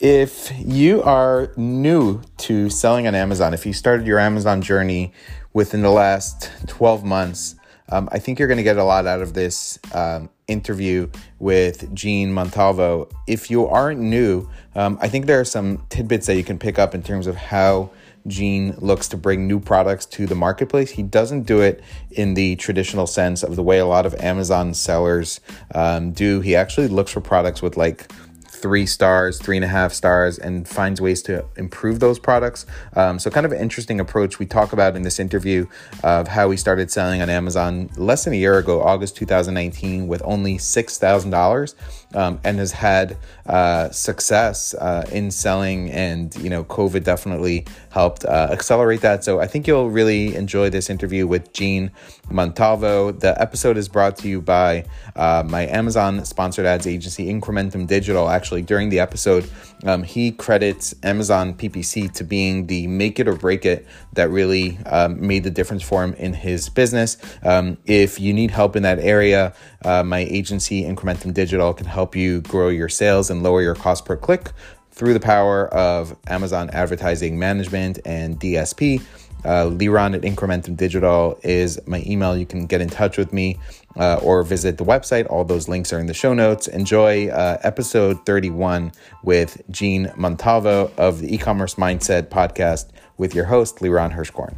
[0.00, 5.12] If you are new to selling on Amazon, if you started your Amazon journey
[5.52, 7.56] within the last 12 months,
[7.88, 11.10] um, I think you're going to get a lot out of this um, interview
[11.40, 13.08] with Gene Montalvo.
[13.26, 16.78] If you aren't new, um, I think there are some tidbits that you can pick
[16.78, 17.90] up in terms of how
[18.28, 20.90] Gene looks to bring new products to the marketplace.
[20.90, 24.74] He doesn't do it in the traditional sense of the way a lot of Amazon
[24.74, 25.40] sellers
[25.74, 26.40] um, do.
[26.40, 28.12] He actually looks for products with like
[28.58, 32.66] three stars, three and a half stars, and finds ways to improve those products.
[32.94, 35.66] Um, so, kind of an interesting approach we talk about in this interview
[36.02, 40.22] of how we started selling on Amazon less than a year ago, August 2019, with
[40.24, 41.74] only $6,000
[42.14, 45.90] um, and has had uh, success uh, in selling.
[45.90, 49.24] And, you know, COVID definitely helped uh, accelerate that.
[49.24, 51.90] So, I think you'll really enjoy this interview with Gene
[52.30, 53.12] Montalvo.
[53.12, 54.84] The episode is brought to you by
[55.16, 58.28] uh, my Amazon sponsored ads agency, Incrementum Digital.
[58.28, 59.48] Actually, during the episode,
[59.84, 64.78] um, he credits Amazon PPC to being the make it or break it that really
[64.86, 67.16] um, made the difference for him in his business.
[67.42, 72.16] Um, if you need help in that area, uh, my agency, Incrementum Digital, can help
[72.16, 74.52] you grow your sales and lower your cost per click
[74.90, 79.00] through the power of Amazon Advertising Management and DSP.
[79.44, 82.36] Uh, Liron at Incrementum Digital is my email.
[82.36, 83.56] You can get in touch with me
[83.96, 85.30] uh, or visit the website.
[85.30, 86.66] All those links are in the show notes.
[86.66, 93.76] Enjoy uh, episode 31 with Gene Montalvo of the e-commerce mindset podcast with your host,
[93.78, 94.56] Liron Hirschhorn.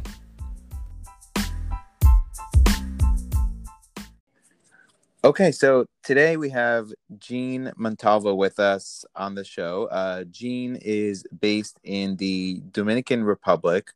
[5.23, 9.85] Okay, so today we have Gene Montalvo with us on the show.
[9.91, 13.91] Uh, Gene is based in the Dominican Republic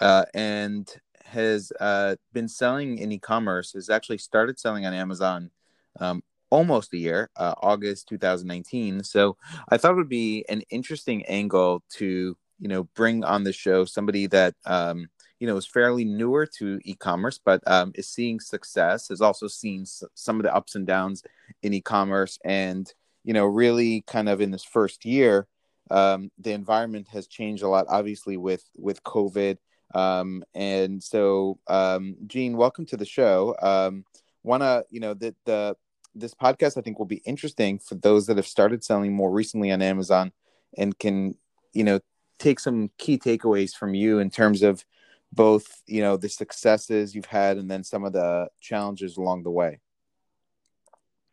[0.00, 0.88] uh, and
[1.24, 3.72] has uh, been selling in e-commerce.
[3.72, 5.50] Has actually started selling on Amazon
[5.98, 9.02] um, almost a year, uh, August 2019.
[9.02, 9.36] So
[9.70, 13.84] I thought it would be an interesting angle to you know bring on the show
[13.84, 15.08] somebody that um,
[15.40, 19.08] you know is fairly newer to e-commerce, but um, is seeing success.
[19.08, 21.24] Has also seen s- some of the ups and downs
[21.62, 22.92] in e-commerce, and
[23.24, 25.46] you know really kind of in this first year.
[25.90, 29.56] Um, the environment has changed a lot, obviously with with COVID
[29.94, 33.56] um, and so, um, Gene, welcome to the show.
[33.60, 34.04] Um,
[34.42, 35.76] wanna, you know, that the
[36.14, 39.70] this podcast I think will be interesting for those that have started selling more recently
[39.70, 40.32] on Amazon
[40.76, 41.36] and can,
[41.72, 42.00] you know,
[42.38, 44.84] take some key takeaways from you in terms of
[45.32, 49.50] both, you know, the successes you've had and then some of the challenges along the
[49.50, 49.80] way.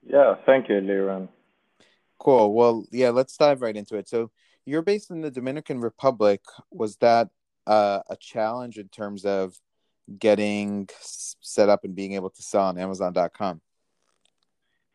[0.05, 1.29] Yeah, thank you, Liron.
[2.19, 2.53] Cool.
[2.53, 4.07] Well, yeah, let's dive right into it.
[4.07, 4.31] So,
[4.65, 6.41] you're based in the Dominican Republic.
[6.71, 7.29] Was that
[7.65, 9.55] uh, a challenge in terms of
[10.19, 13.61] getting set up and being able to sell on Amazon.com?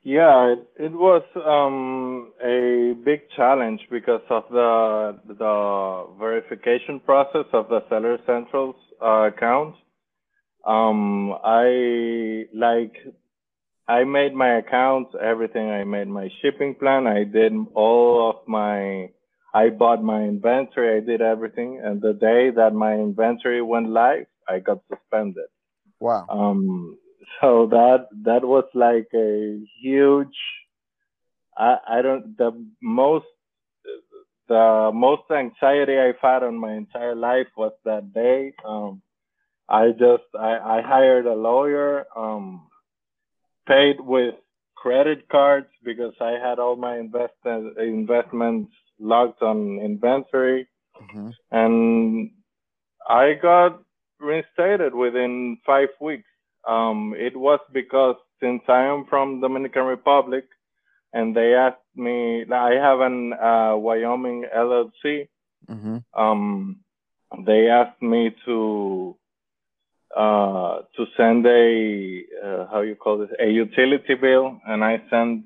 [0.02, 7.68] Yeah, it, it was um, a big challenge because of the the verification process of
[7.68, 9.76] the Seller Central's uh, account.
[10.66, 12.94] Um, I like
[13.88, 15.70] I made my accounts, everything.
[15.70, 17.06] I made my shipping plan.
[17.06, 19.10] I did all of my
[19.54, 24.26] I bought my inventory, I did everything, and the day that my inventory went live,
[24.48, 25.44] I got suspended.
[26.00, 26.26] Wow.
[26.28, 26.98] Um,
[27.40, 30.36] so that that was like a huge.
[31.56, 33.26] I I don't the most
[34.52, 38.52] the most anxiety I've had on my entire life was that day.
[38.66, 39.00] Um,
[39.66, 42.68] I just I, I hired a lawyer, um,
[43.66, 44.34] paid with
[44.76, 50.68] credit cards because I had all my invest investments locked on inventory,
[51.00, 51.30] mm-hmm.
[51.50, 52.30] and
[53.08, 53.80] I got
[54.20, 56.28] reinstated within five weeks.
[56.68, 60.44] Um, it was because since I am from Dominican Republic,
[61.12, 65.28] and they asked me, I have an uh, Wyoming LLC.
[65.68, 65.98] Mm-hmm.
[66.14, 66.80] Um,
[67.46, 69.16] they asked me to
[70.16, 75.44] uh, to send a uh, how you call this a utility bill, and I sent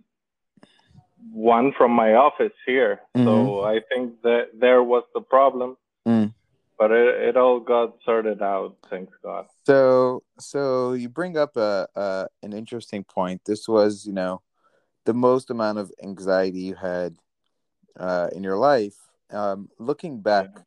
[1.33, 3.01] one from my office here.
[3.17, 3.27] Mm-hmm.
[3.27, 5.77] So I think that there was the problem.
[6.07, 6.33] Mm.
[6.79, 9.47] But it, it all got sorted out, thanks God.
[9.65, 13.41] So, so you bring up a, a an interesting point.
[13.47, 14.43] This was, you know,
[15.07, 17.17] the most amount of anxiety you had
[17.99, 18.97] uh, in your life.
[19.31, 20.63] Um, looking back, yeah.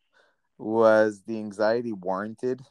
[0.57, 2.61] was the anxiety warranted?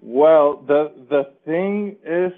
[0.00, 2.32] Well, the the thing is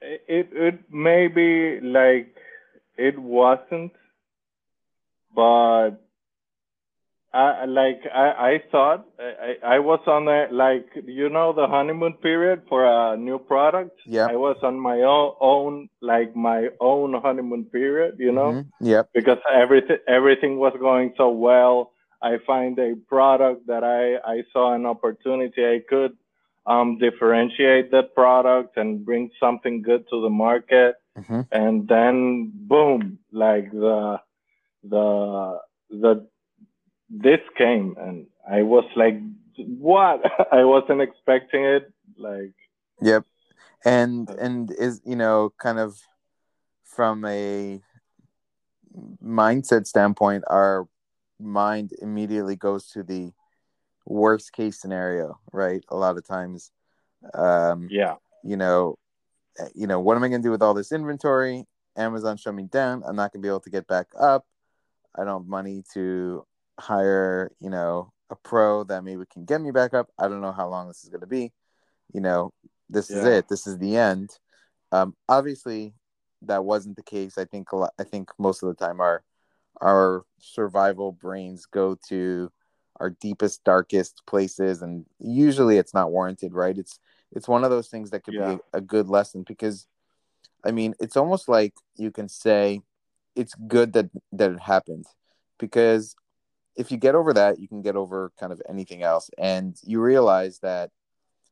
[0.00, 2.34] it it may be like
[2.96, 3.92] it wasn't,
[5.34, 5.90] but
[7.32, 12.14] I like I, I thought I, I was on the like you know the honeymoon
[12.14, 14.00] period for a new product.
[14.04, 14.26] Yeah.
[14.26, 18.86] I was on my own, own like my own honeymoon period, you know, Mm-hmm.
[18.86, 19.10] Yep.
[19.14, 21.92] because everything everything was going so well.
[22.20, 26.16] I find a product that I I saw an opportunity I could
[26.66, 30.96] um differentiate that product and bring something good to the market
[31.26, 34.20] hmm and then boom like the
[34.82, 35.58] the
[35.90, 36.26] the
[37.10, 39.18] this came and i was like
[39.56, 40.20] what
[40.52, 42.54] i wasn't expecting it like
[43.00, 43.24] Yep.
[43.84, 45.98] And Uh, and is you know kind of
[46.84, 47.80] from a
[49.22, 50.86] mindset standpoint, our
[51.38, 53.32] mind immediately goes to the
[54.04, 55.82] worst case scenario, right?
[55.88, 56.70] A lot of times,
[57.34, 58.98] um, yeah you know,
[59.58, 61.66] uh, you know, what am I going to do with all this inventory?
[61.96, 63.02] Amazon shut me down.
[63.06, 64.46] I'm not going to be able to get back up.
[65.14, 66.46] I don't have money to
[66.80, 70.08] hire, you know, a pro that maybe can get me back up.
[70.18, 71.52] I don't know how long this is going to be.
[72.12, 72.52] You know,
[72.88, 73.48] this is it.
[73.48, 74.30] This is the end.
[74.92, 75.94] Um, obviously,
[76.42, 77.38] that wasn't the case.
[77.38, 79.22] I think a lot, I think most of the time our
[79.80, 82.50] our survival brains go to
[82.98, 86.76] our deepest, darkest places, and usually it's not warranted, right?
[86.76, 86.98] It's
[87.32, 88.56] it's one of those things that could Yeah.
[88.56, 89.86] be a, a good lesson because,
[90.64, 92.80] I mean, it's almost like you can say
[93.36, 95.06] it's good that that it happened
[95.58, 96.16] because
[96.76, 100.00] if you get over that, you can get over kind of anything else, and you
[100.00, 100.90] realize that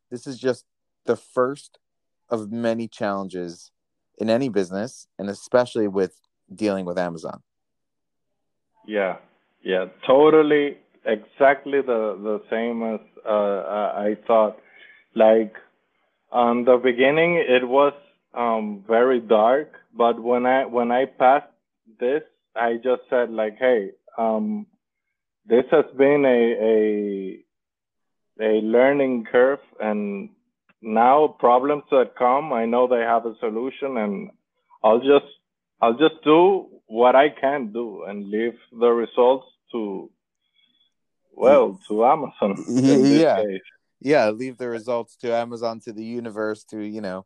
[0.09, 0.65] this is just
[1.05, 1.79] the first
[2.29, 3.71] of many challenges
[4.17, 6.19] in any business, and especially with
[6.53, 7.41] dealing with Amazon.
[8.85, 9.17] yeah.
[9.61, 9.85] Yeah.
[10.07, 14.59] Totally exactly the the same as uh, I thought.
[15.15, 15.55] Like
[16.31, 17.93] on the beginning it was
[18.33, 21.47] um very dark but when i when i passed
[21.99, 22.21] this
[22.55, 24.67] i just said like hey um
[25.49, 26.41] this has been a
[26.73, 27.43] a
[28.41, 30.29] a learning curve and
[30.81, 34.29] now problems that come i know they have a solution and
[34.83, 35.31] i'll just
[35.81, 40.09] i'll just do what i can do and leave the results to
[41.33, 41.93] well mm-hmm.
[41.93, 42.55] to amazon
[43.19, 43.43] Yeah.
[43.43, 43.61] case.
[44.01, 47.25] Yeah, leave the results to Amazon, to the universe, to you know,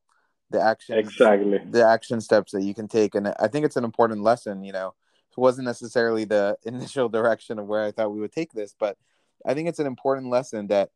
[0.49, 1.59] the action exactly.
[1.69, 3.13] the action steps that you can take.
[3.15, 4.93] And i think it's an important lesson you know
[5.37, 8.97] it wasn't necessarily the initial direction of where i thought we would take this but
[9.45, 10.89] i think it's an important lesson that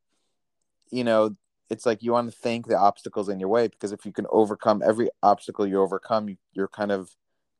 [0.91, 1.35] you know
[1.69, 4.25] it's like you want to thank the obstacles in your way because if you can
[4.29, 7.09] overcome every obstacle you overcome you, you're kind of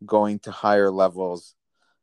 [0.06, 1.56] going to higher levels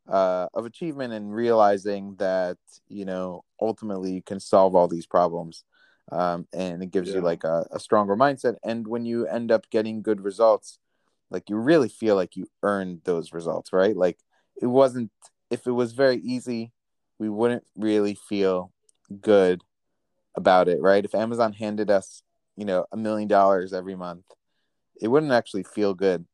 [0.08, 5.64] uh, of achievement and realizing that you know ultimately you can solve all these problems
[6.12, 8.56] um, and it gives you like a, a stronger mindset.
[8.62, 10.78] And when you end up getting good results
[11.30, 13.96] like you really feel like you earned those results right?
[13.96, 14.18] Like
[14.60, 15.10] it wasn't
[15.50, 16.72] if it was very easy
[17.18, 18.72] we wouldn't really feel
[19.20, 19.62] good
[20.36, 21.04] about it right?
[21.04, 22.22] If amazon handed us
[22.56, 24.24] you know a million dollars every month
[25.00, 26.24] it wouldn't actually feel good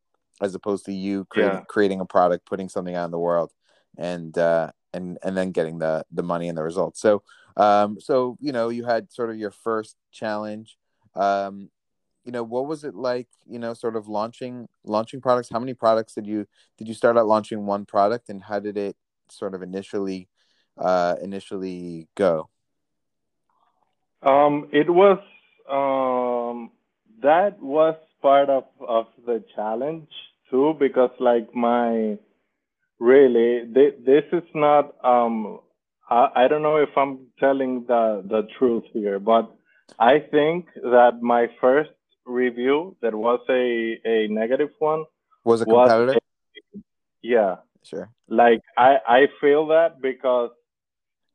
[0.41, 1.63] as opposed to you creating Yeah.
[1.67, 3.51] creating a product putting something out in the world
[3.97, 6.99] and uh and and then getting the the money and the results.
[6.99, 7.23] So
[7.57, 10.77] um so you know you had sort of your first challenge.
[11.15, 11.69] Um
[12.23, 15.49] you know what was it like you know sort of launching launching products?
[15.51, 16.47] How many products did you
[16.77, 18.95] did you start out launching one product and how did it
[19.29, 20.29] sort of initially
[20.77, 22.49] uh initially go?
[24.23, 25.19] Um, it was
[25.69, 26.71] um,
[27.23, 30.09] that was part of of the challenge
[30.49, 32.17] too because like my
[32.99, 35.59] really thi- this is not um
[36.09, 39.51] I, I don't know if I'm telling the the truth here, but
[39.97, 41.91] I think that my first
[42.25, 45.03] review that was a a negative one
[45.43, 46.19] was a was competitor
[47.21, 50.51] yeah sure like I I feel that because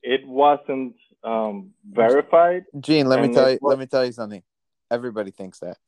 [0.03, 3.59] it wasn't um verified Gene, let me tell you.
[3.61, 4.43] was- Let me tell you something.
[4.91, 5.79] Everybody thinks that.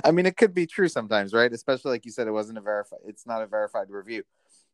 [0.04, 1.52] I mean, it could be true sometimes, right?
[1.52, 3.00] Especially like you said, it wasn't a verified.
[3.04, 4.22] It's not a verified review,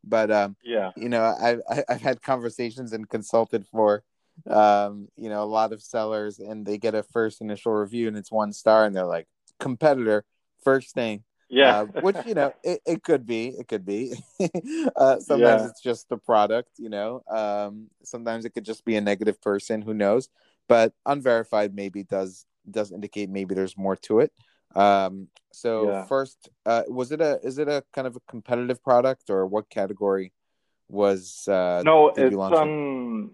[0.05, 4.05] but um, yeah you know, I've I- I've had conversations and consulted for,
[4.49, 8.17] um, you know, a lot of sellers, and they get a first initial review, and
[8.17, 9.27] it's one star, and they're like,
[9.59, 10.25] competitor,
[10.63, 11.81] first thing, yeah.
[11.81, 14.15] Uh, which you know it, it could be it could be.
[14.97, 15.69] Uh, sometimes Yeah.
[15.69, 19.83] it's just the product you know um, sometimes it could just be a negative person
[19.83, 20.29] who knows?
[20.69, 24.33] But unverified maybe does does indicate maybe there's more to it.
[24.75, 26.05] Um, so Yeah.
[26.05, 29.71] first uh, was it a is it a kind of a competitive product or what
[29.71, 30.33] category
[30.89, 32.59] was uh, no it's you launch in?
[32.59, 33.31] on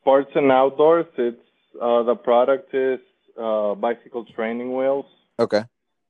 [0.00, 1.06] sports and outdoors.
[1.18, 1.38] It's
[1.80, 3.00] uh the product is
[3.40, 5.06] uh bicycle training wheels
[5.38, 5.64] okay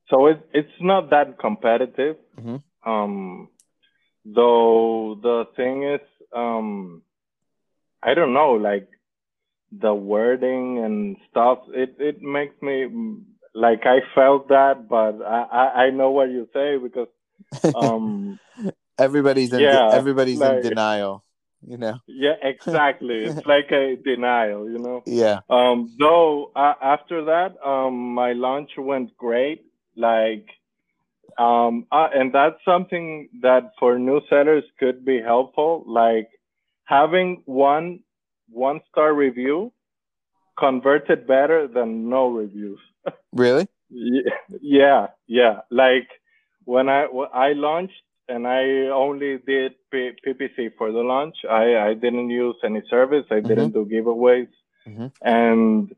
[0.09, 2.62] so it it's not that competitive Mhm.
[2.85, 3.49] um
[4.25, 6.00] though the thing is
[6.35, 7.02] um
[8.02, 8.88] I don't know, like
[9.73, 11.59] the wording and stuff.
[11.69, 12.87] It it makes me
[13.54, 17.09] like I felt that, but I I, I know what you say because
[17.75, 18.38] um
[18.99, 21.25] everybody's in Yeah, everybody's in denial.
[21.66, 21.99] You know.
[22.06, 25.02] yeah exactly it's like a denial, you know.
[25.06, 25.40] Yeah.
[25.49, 29.64] Um, though uh, after that, um, my launch went great.
[29.97, 30.49] Like,
[31.38, 35.85] um, uh, and that's something that for new sellers could be helpful.
[35.87, 36.28] Like
[36.85, 38.00] having one
[38.50, 39.73] one star review
[40.59, 42.80] converted better than no reviews.
[43.33, 43.66] Really?
[43.90, 44.30] Yeah,
[44.62, 45.61] yeah, yeah.
[45.71, 46.09] Like
[46.64, 51.37] when I when I launched and I only did P- PPC for the launch.
[51.49, 53.26] I I didn't use any service.
[53.31, 54.49] I didn't do giveaways,
[54.87, 55.12] Mhm.
[55.23, 55.95] and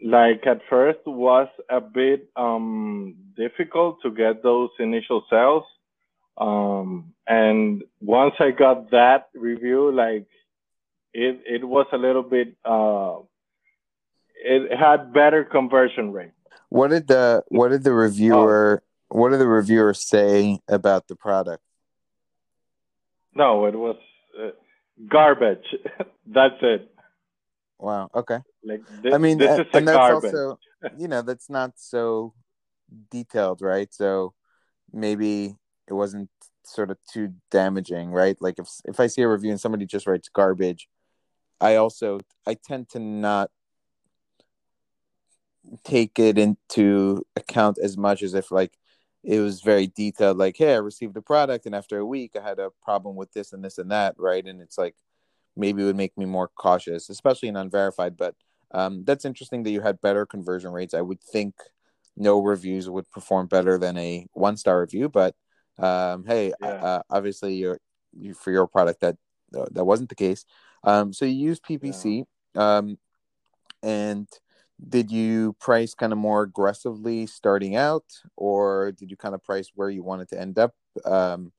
[0.00, 5.64] like at first was a bit um difficult to get those initial sales.
[6.36, 10.26] Um, and once I got that review, like
[11.12, 13.16] it it was a little bit uh
[14.44, 16.30] it had better conversion rate.
[16.68, 21.62] What did the what did the reviewer what did the reviewers say about the product?
[23.34, 23.96] No, it was
[24.38, 24.50] uh,
[25.08, 25.64] garbage.
[26.26, 26.90] That's it.
[27.78, 28.10] Wow.
[28.14, 28.40] Okay.
[28.64, 30.34] Like this, I mean, this is and that's garbage.
[30.34, 30.58] also
[30.98, 32.34] you know that's not so
[33.10, 33.92] detailed, right?
[33.94, 34.34] So
[34.92, 35.54] maybe
[35.86, 36.28] it wasn't
[36.64, 38.36] sort of too damaging, right?
[38.40, 40.88] Like if if I see a review and somebody just writes garbage,
[41.60, 43.50] I also I tend to not
[45.84, 48.72] take it into account as much as if like
[49.24, 52.42] it was very detailed like hey i received a product and after a week i
[52.42, 54.46] had a problem with this and this and that right?
[54.46, 54.94] And it's like
[55.56, 58.34] maybe it would make me more cautious especially in unverified but
[58.70, 60.92] um, that's interesting that you had better conversion rates.
[60.92, 61.54] I would think
[62.16, 65.34] no reviews would perform better than a one star review but
[65.78, 66.68] um, hey Yeah.
[66.68, 67.80] uh, obviously you're
[68.12, 69.16] you, for your product that
[69.56, 70.44] uh, that wasn't the case.
[70.84, 72.98] Um, so you use ppc um,
[73.82, 74.28] and
[74.86, 78.04] did you price kind of more aggressively starting out
[78.36, 81.52] or did you kind of price where you wanted to end up um,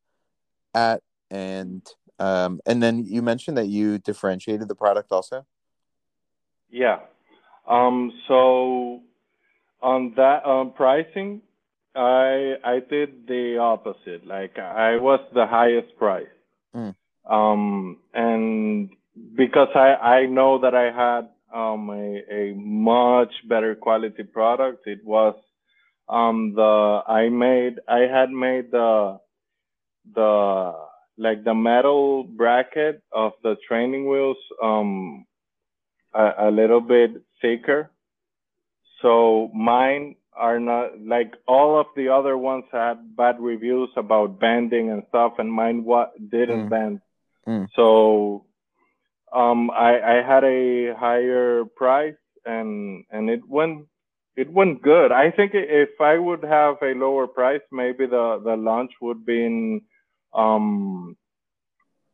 [0.73, 1.87] at and
[2.19, 5.45] um, and then you mentioned that you differentiated the product also
[6.69, 6.99] Yeah.
[7.67, 8.11] Um.
[8.27, 9.01] So
[9.81, 11.41] on that on pricing,
[11.95, 14.25] I I did the opposite.
[14.25, 16.27] Like I was the highest price.
[16.75, 16.95] Mm.
[17.29, 17.97] Um.
[18.13, 18.89] And
[19.35, 24.87] because I I know that I had um a a much better quality product.
[24.87, 25.35] It was
[26.07, 29.19] um the I made I had made the
[30.15, 30.73] the
[31.17, 35.25] like the metal bracket of the training wheels um
[36.13, 37.89] a, a little bit thicker.
[39.01, 44.89] So mine are not like all of the other ones had bad reviews about bending
[44.91, 46.69] and stuff, and mine what didn't Mm.
[46.69, 47.01] bend.
[47.47, 47.67] Mm.
[47.75, 48.45] So
[49.33, 53.87] um, I I had a higher price, and and it went
[54.35, 55.11] it went good.
[55.11, 59.45] I think if I would have a lower price, maybe the the launch would be
[59.45, 59.81] in
[60.33, 61.17] um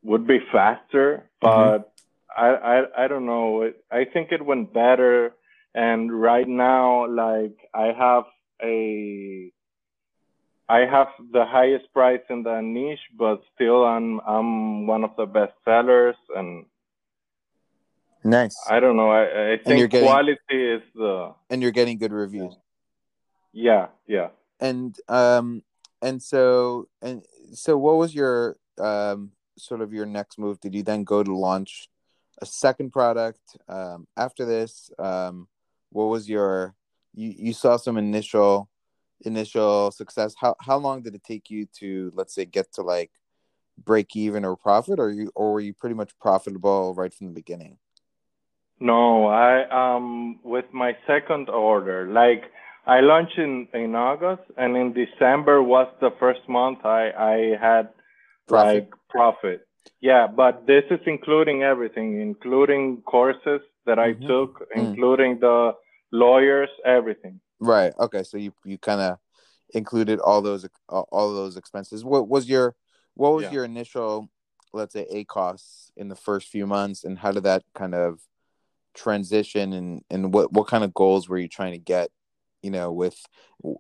[0.03, 1.93] would be faster, but
[2.36, 3.63] I, I I don't know.
[3.63, 5.34] It, I think it went better,
[5.74, 8.24] and right now, like I have
[8.62, 9.51] a,
[10.69, 15.25] I have the highest price in the niche, but still I'm I'm one of the
[15.25, 16.65] best sellers, and
[18.25, 18.58] nice.
[18.70, 19.10] I don't know.
[19.10, 22.55] I I think getting- quality is the and you're getting good reviews.
[23.53, 24.29] Yeah yeah.
[24.60, 25.63] and um
[26.01, 30.60] and so and so what was your um sort of your next move?
[30.60, 31.88] Did you then go to launch
[32.41, 33.39] a second product
[33.70, 34.91] um after this?
[35.00, 35.48] Um
[35.91, 36.75] what was your
[37.13, 38.70] you you saw some initial
[39.22, 40.36] initial success.
[40.38, 43.12] How how long did it take you to let's say get to like
[43.77, 45.00] break even or profit?
[45.00, 47.77] Or you or were you pretty much profitable right from the beginning
[48.79, 49.53] No, I
[49.96, 52.44] um with my second order, like
[52.86, 57.89] I launched in in August, and in December was the first month I I had
[58.48, 58.75] Profit.
[58.75, 59.67] like profit.
[60.01, 64.27] Yeah, but this is including everything, including courses that I Mhm.
[64.27, 64.77] took, Mm.
[64.84, 65.75] including the
[66.12, 67.39] lawyers, everything.
[67.60, 67.94] Right.
[67.98, 68.24] Okay.
[68.24, 69.17] So you you kind of
[69.74, 72.03] included all those all all those expenses.
[72.03, 72.75] What was your
[73.15, 73.51] what was Yeah.
[73.53, 74.27] your initial,
[74.74, 78.20] let's say, a costs in the first few months, and how did that kind of
[78.95, 82.09] transition and and what what kind of goals were you trying to get,
[82.61, 83.17] you know, with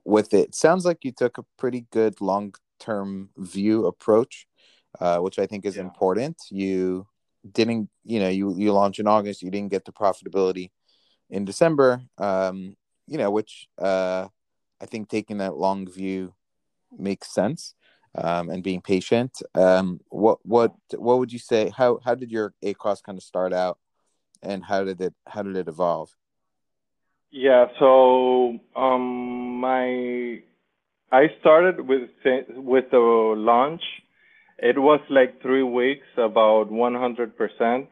[0.05, 0.55] with it?
[0.55, 4.47] Sounds like you took a pretty good long term view approach,
[4.99, 5.83] uh, which I think is Yeah.
[5.83, 6.37] important.
[6.51, 7.07] You
[7.49, 10.71] didn't, you know, you you launched in August, you didn't get to profitability
[11.29, 12.75] in December, um,
[13.07, 14.27] you know, which uh,
[14.81, 16.33] I think taking that long view
[16.97, 17.73] makes sense.
[18.17, 19.41] um, and being patient.
[19.55, 21.69] Um, what what what would you say?
[21.75, 23.77] How how did your A ACOS kind of start out,
[24.45, 26.15] and how did it how did it evolve?
[27.31, 30.39] Yeah, so um, my
[31.11, 32.09] I started with
[32.55, 33.81] with the launch.
[34.57, 37.89] It was like three weeks, about one hundred percent.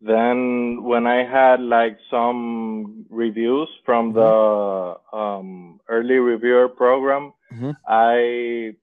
[0.00, 4.18] Then when I had like some reviews from mm-hmm.
[4.18, 7.70] the um, early reviewer program, mm-hmm.
[7.88, 8.74] I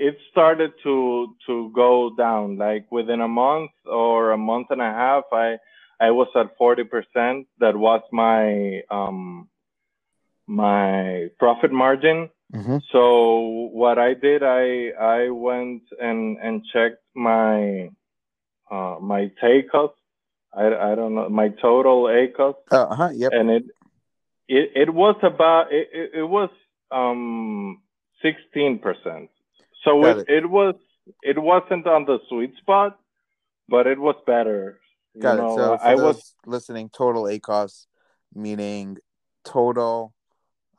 [0.00, 2.58] it started to to go down.
[2.58, 5.58] Like within a month or a month and a half, I
[6.00, 7.46] I was at forty percent.
[7.58, 9.48] That was my um,
[10.46, 12.30] my profit margin.
[12.54, 12.78] Mm-hmm.
[12.92, 17.90] So what I did, I I went and and checked my
[18.70, 19.92] uh, my ACOS.
[20.54, 22.54] I, I don't know my total ACOS.
[22.70, 23.10] Uh huh.
[23.12, 23.32] Yep.
[23.34, 23.64] And it
[24.48, 26.50] it it was about it it, it was
[26.90, 27.82] um
[28.22, 29.30] sixteen percent.
[29.84, 30.74] So it, it, it was
[31.22, 32.98] it wasn't on the sweet spot,
[33.68, 34.80] but it was better.
[35.18, 35.56] Got you know, it.
[35.56, 36.90] So I was listening.
[36.90, 37.86] Total ACOS
[38.34, 38.98] meaning
[39.44, 40.14] total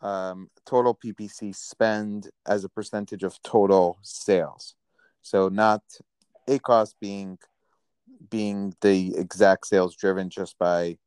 [0.01, 4.75] um, total PPC spend as a percentage of total sales.
[5.21, 5.81] So not
[6.47, 7.37] ACOS being
[8.29, 10.97] being the exact sales driven just by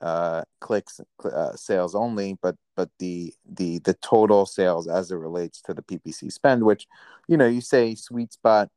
[0.00, 5.60] uh, clicks uh, sales only, but but the the the total sales as it relates
[5.62, 6.86] to the PPC spend, which
[7.28, 8.68] you know you say sweet spot.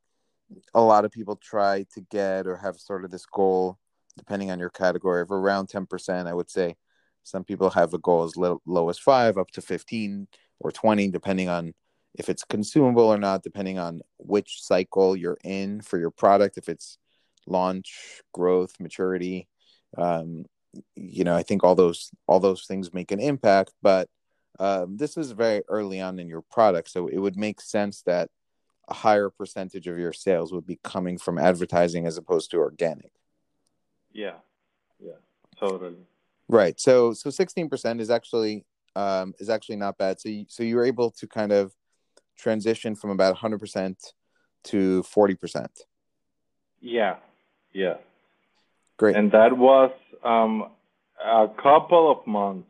[0.76, 3.80] A lot of people try to get or have sort of this goal,
[4.18, 6.28] depending on your category, of around ten percent.
[6.28, 6.76] I would say
[7.24, 10.28] some people have a goal as low, low as five, up to 15
[10.60, 11.74] or 20, depending on
[12.16, 16.70] if it's consumable or not, depending on which cycle you're in for your product, if
[16.70, 16.98] it's
[17.48, 19.48] launch, growth, maturity.
[19.98, 20.46] Um,
[20.96, 24.10] you know, I think all those all those things make an impact, but
[24.60, 28.30] um, this is very early on in your product, so it would make sense that
[28.90, 33.12] a higher percentage of your sales would be coming from advertising as opposed to organic.
[34.14, 34.36] Yeah,
[35.00, 35.14] yeah,
[35.60, 35.98] totally.
[36.48, 36.80] Right.
[36.80, 38.66] So so sixteen percent is actually
[38.96, 40.20] um, is actually not bad.
[40.20, 41.74] So you, so you were able to kind of
[42.38, 43.98] transition from about hundred percent
[44.66, 45.72] to forty percent.
[46.80, 47.16] Yeah.
[47.74, 47.96] Yeah.
[48.98, 49.16] Great.
[49.16, 49.92] And that was
[50.24, 50.70] um,
[51.24, 52.68] a couple of months.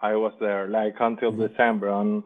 [0.00, 1.46] I was there, like until mm-hmm.
[1.48, 1.90] December.
[1.90, 2.24] On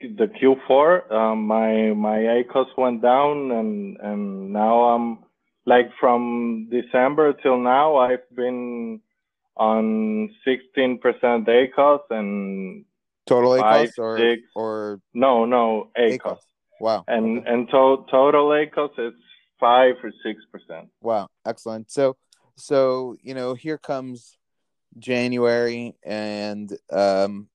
[0.00, 5.18] the Q4, um, my my ACOS went down, and and now I'm
[5.70, 9.00] like from December till now, I've been
[9.56, 12.84] on 16% ACOS and
[13.24, 16.18] total ACOS or six, or no no ACOS.
[16.18, 16.38] ACOS.
[16.80, 17.04] Wow.
[17.06, 17.50] And okay.
[17.52, 19.14] and to- total ACOS is
[19.60, 20.88] five or six percent.
[21.02, 21.88] Wow, excellent.
[21.92, 22.16] So
[22.56, 24.36] so you know here comes
[24.98, 27.48] January and um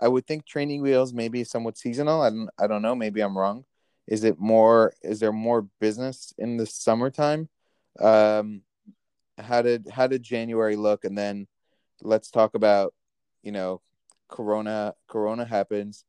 [0.00, 2.22] I would think training wheels maybe somewhat seasonal.
[2.22, 2.94] I don't I don't know.
[2.94, 3.64] Maybe I'm wrong.
[4.08, 4.94] Is it more?
[5.02, 7.48] Is there more business in the summertime?
[8.00, 8.62] Um,
[9.36, 11.04] how did how did January look?
[11.04, 11.46] And then
[12.00, 12.94] let's talk about
[13.42, 13.82] you know
[14.28, 14.94] Corona.
[15.08, 16.04] Corona happens.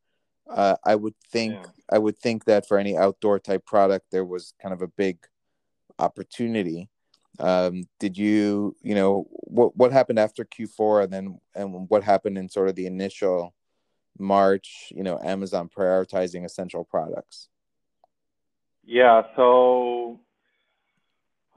[0.50, 1.70] Uh, I would think yeah.
[1.92, 5.18] I would think that for any outdoor type product, there was kind of a big
[6.00, 6.90] opportunity.
[7.38, 12.38] Um, did you you know what what happened after Q4 and then and what happened
[12.38, 13.54] in sort of the initial
[14.18, 14.94] March?
[14.96, 17.49] You know, Amazon prioritizing essential products.
[18.92, 20.20] Yeah, so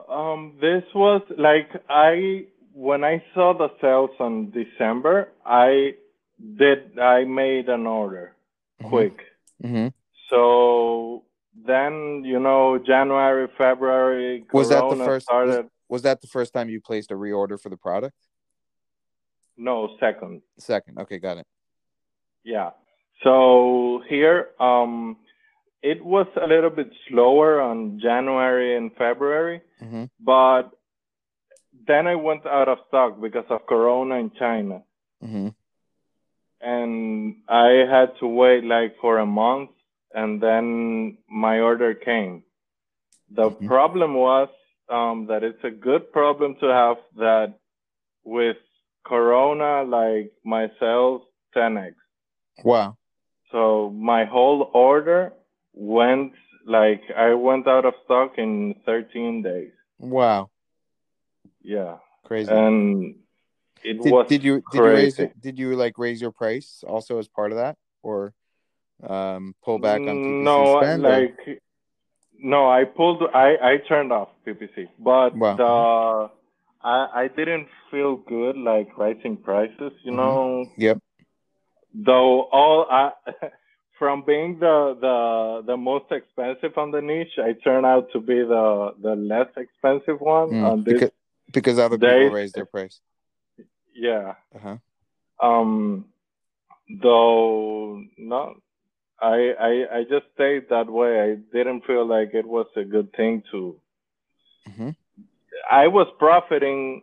[0.06, 5.94] um, this was like I when I saw the sales on December, I
[6.58, 8.36] did I made an order
[8.78, 8.90] mm-hmm.
[8.90, 9.18] quick.
[9.64, 9.88] Mm-hmm.
[10.28, 11.24] So
[11.66, 14.44] then you know January, February.
[14.52, 15.26] Was that the first?
[15.32, 18.14] Was, was that the first time you placed a reorder for the product?
[19.56, 20.42] No, second.
[20.58, 20.98] Second.
[20.98, 21.46] Okay, got it.
[22.44, 22.72] Yeah.
[23.24, 25.16] So here, um,
[25.82, 30.04] it was a little bit slower on January and February, mm-hmm.
[30.20, 30.70] but
[31.86, 34.82] then I went out of stock because of Corona in China.
[35.22, 35.48] Mm-hmm.
[36.60, 39.70] And I had to wait like for a month,
[40.14, 42.44] and then my order came.
[43.34, 43.66] The mm-hmm.
[43.66, 44.48] problem was
[44.88, 47.54] um, that it's a good problem to have that
[48.24, 48.58] with
[49.04, 51.22] Corona, like my sales
[51.56, 51.94] 10x.
[52.62, 52.96] Wow.
[53.50, 55.32] So my whole order
[55.74, 56.32] went
[56.66, 59.72] like I went out of stock in 13 days.
[59.98, 60.50] Wow.
[61.62, 61.96] Yeah.
[62.24, 62.50] Crazy.
[62.50, 63.16] And
[63.84, 67.18] it did, was did you did you raise did you like raise your price also
[67.18, 68.32] as part of that or
[69.06, 71.54] um pull back on PPC no spend, like or?
[72.38, 75.56] no I pulled I I turned off PPC but wow.
[75.56, 76.28] uh
[76.86, 80.16] I I didn't feel good like raising prices you mm-hmm.
[80.16, 80.98] know yep
[81.92, 83.10] though all I
[84.02, 85.16] from being the the
[85.70, 88.66] the most expensive on the niche, I turned out to be the
[89.06, 90.94] the less expensive one Mm, on this.
[90.94, 91.12] because,
[91.56, 92.96] because other people days- raise their price.
[94.08, 94.34] Yeah.
[94.56, 94.76] Uh-huh.
[95.48, 96.06] Um,
[97.06, 98.42] though no,
[99.20, 99.36] I
[99.70, 101.12] I I just stayed that way.
[101.26, 103.60] I didn't feel like it was a good thing to.
[104.68, 104.90] mm-hmm.
[105.70, 107.02] I was profiting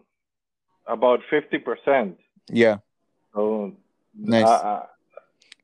[0.96, 2.20] about fifty percent.
[2.64, 2.78] Yeah.
[3.34, 3.72] So
[4.36, 4.46] Nice.
[4.46, 4.86] I,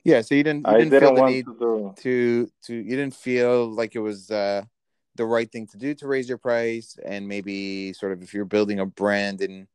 [0.05, 0.21] Yeah.
[0.21, 3.67] So you didn't you didn't, didn't, feel the need to to to you didn't feel
[3.67, 4.63] like it was uh
[5.15, 8.45] the right thing to do to raise your price and maybe sort of if you're
[8.45, 9.67] building a brand and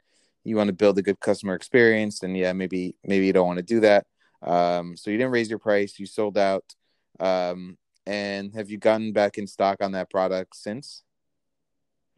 [0.44, 3.56] you want to build a good customer experience then yeah maybe maybe you don't want
[3.56, 4.06] to do that
[4.42, 6.74] um so you didn't raise your price you sold out
[7.20, 11.02] um and have you gotten back in stock on that product since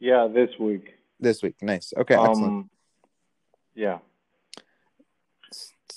[0.01, 0.95] Yeah, this week.
[1.21, 2.71] this week nice okay excellent um,
[3.75, 3.99] yeah.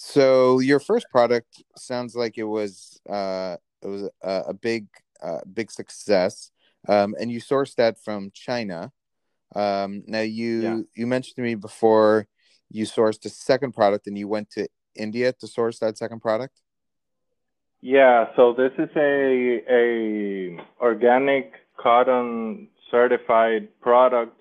[0.05, 4.87] So your first product sounds like it was uh it was a, a big
[5.23, 6.51] uh, big success
[6.87, 8.91] um and you sourced that from china
[9.55, 10.79] um now you Yeah.
[10.95, 12.27] you mentioned to me before
[12.69, 16.55] you sourced a second product and you went to india to source that second product
[17.81, 19.85] Yeah, so this is a a
[20.81, 24.33] organic cotton certified product.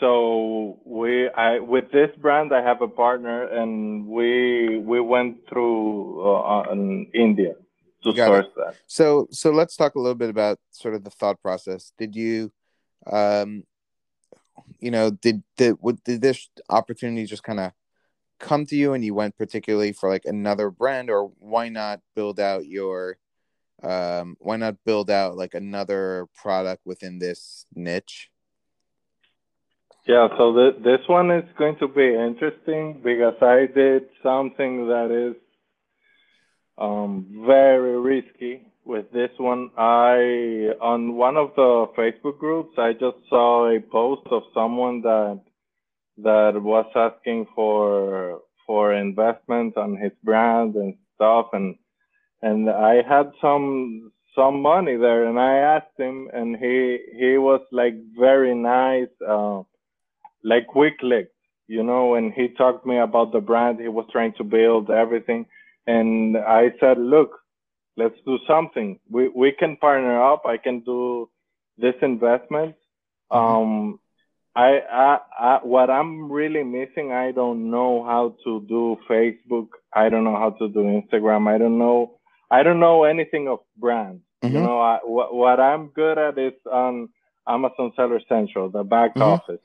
[0.00, 6.22] So we I with this brand I have a partner and we we went through
[6.22, 7.54] uh, on India
[8.02, 8.26] to Got it.
[8.26, 8.74] source that.
[8.86, 12.50] so so let's talk a little bit about sort of the thought process did you
[13.12, 13.62] um
[14.78, 17.72] you know did did did this opportunity just kind of
[18.38, 22.40] come to you and you went particularly for like another brand or why not build
[22.40, 23.18] out your
[23.82, 28.30] um why not build out like another product within this niche
[30.10, 35.08] Yeah, so th- this one is going to be interesting because I did something that
[35.12, 35.36] is
[36.76, 39.70] um, very risky with this one.
[39.78, 45.40] I on one of the Facebook groups, I just saw a post of someone that
[46.24, 51.76] that was asking for for investment on his brand and stuff, and
[52.42, 57.60] and I had some some money there, and I asked him, and he he was
[57.70, 59.14] like very nice.
[59.24, 59.62] Uh,
[60.44, 61.34] like we clicked,
[61.68, 64.90] you know, and he talked to me about the brand he was trying to build,
[64.90, 65.46] everything.
[65.86, 67.30] And I said, look,
[67.96, 68.98] let's do something.
[69.10, 70.44] We we can partner up.
[70.46, 71.28] I can do
[71.78, 72.74] this investment.
[73.30, 73.98] Um,
[74.56, 79.68] I, I, I what I'm really missing, I don't know how to do Facebook.
[79.94, 81.48] I don't know how to do Instagram.
[81.48, 82.18] I don't know.
[82.50, 84.22] I don't know anything of brands.
[84.42, 84.62] You Mhm.
[84.62, 87.08] know, I, what what I'm good at is on
[87.46, 89.22] Amazon Seller Central, the back Mhm.
[89.22, 89.60] office.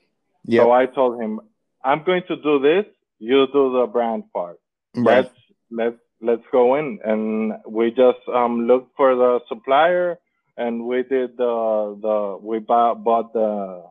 [0.46, 1.40] Yeah So I told him,
[1.84, 2.86] I'm going to do this.
[3.20, 4.60] You do the brand part.
[4.96, 5.34] right Let's
[5.72, 10.20] let's let's go in, and we just um looked for the supplier,
[10.58, 13.84] and we did the the we bought, bought the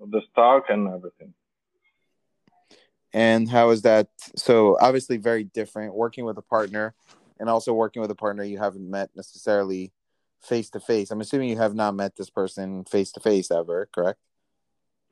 [0.00, 1.32] the stock and everything.
[3.12, 6.94] and how is that so obviously very different working with a partner
[7.40, 9.92] and also working with a partner you haven't met necessarily
[10.42, 13.88] face to face i'm assuming you have not met this person face to face ever
[13.92, 14.20] correct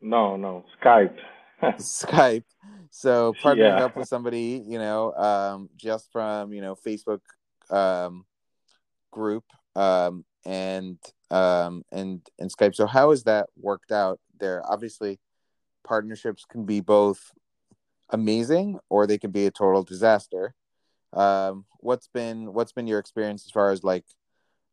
[0.04, 1.16] No, no, Skype.
[1.78, 2.44] Skype.
[2.90, 3.84] So partnering Yeah.
[3.86, 7.20] up with somebody, you know, um, just from you know Facebook
[7.70, 8.26] um,
[9.10, 10.98] group um, and
[11.30, 12.74] um, and and Skype.
[12.74, 14.62] So how has that worked out there?
[14.70, 15.18] Obviously,
[15.84, 17.32] partnerships can be both
[18.10, 20.54] amazing or they can be a total disaster.
[21.14, 24.04] Um, what's been what's been your experience as far as like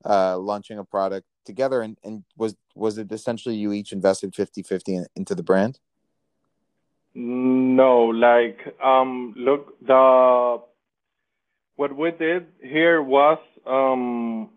[0.04, 4.88] uh, launching a product together and, and was was it essentially you each invested 50-50
[4.88, 5.80] in, into the brand?
[7.14, 10.62] No, like um look the
[11.76, 14.50] what we did here was um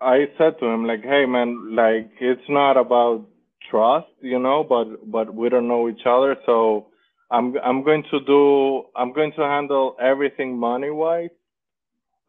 [0.00, 3.26] I said to him like hey man like it's not about
[3.70, 6.88] trust you know but but we don't know each other so
[7.30, 11.30] I'm I'm going to do I'm going to handle everything money wise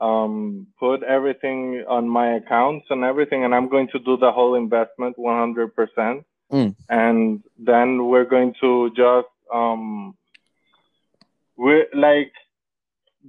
[0.01, 4.55] um put everything on my accounts and everything and I'm going to do the whole
[4.55, 6.75] investment 100% Mm.
[6.87, 10.15] and then we're going to just um
[11.57, 12.31] we like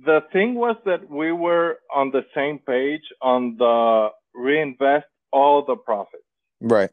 [0.05, 5.77] the thing was that we were on the same page on the reinvest all the
[5.77, 6.25] profits
[6.61, 6.91] Right.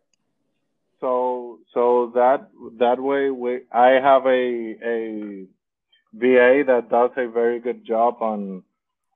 [1.01, 4.43] so so that that way we i have a
[4.95, 5.45] a
[6.13, 8.63] va that does a very good job on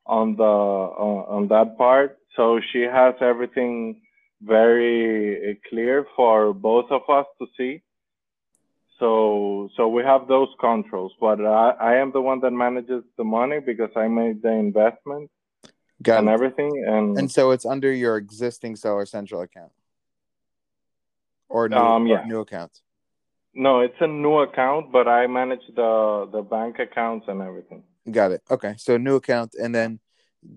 [0.05, 4.01] on the uh, on that part so she has everything
[4.41, 7.81] very uh, clear for both of us to see
[8.99, 13.23] so so we have those controls but i i am the one that manages the
[13.23, 15.29] money because i made the investment
[16.01, 16.31] Got and it.
[16.31, 16.83] everything.
[16.87, 19.71] And, And so it's under your existing Seller Central account,
[21.49, 22.71] or new, Um, or new account.
[23.53, 27.83] no, it's a new account, but I manage the the bank accounts and everything.
[28.09, 28.41] Got it.
[28.51, 29.99] Okay, so new account, and then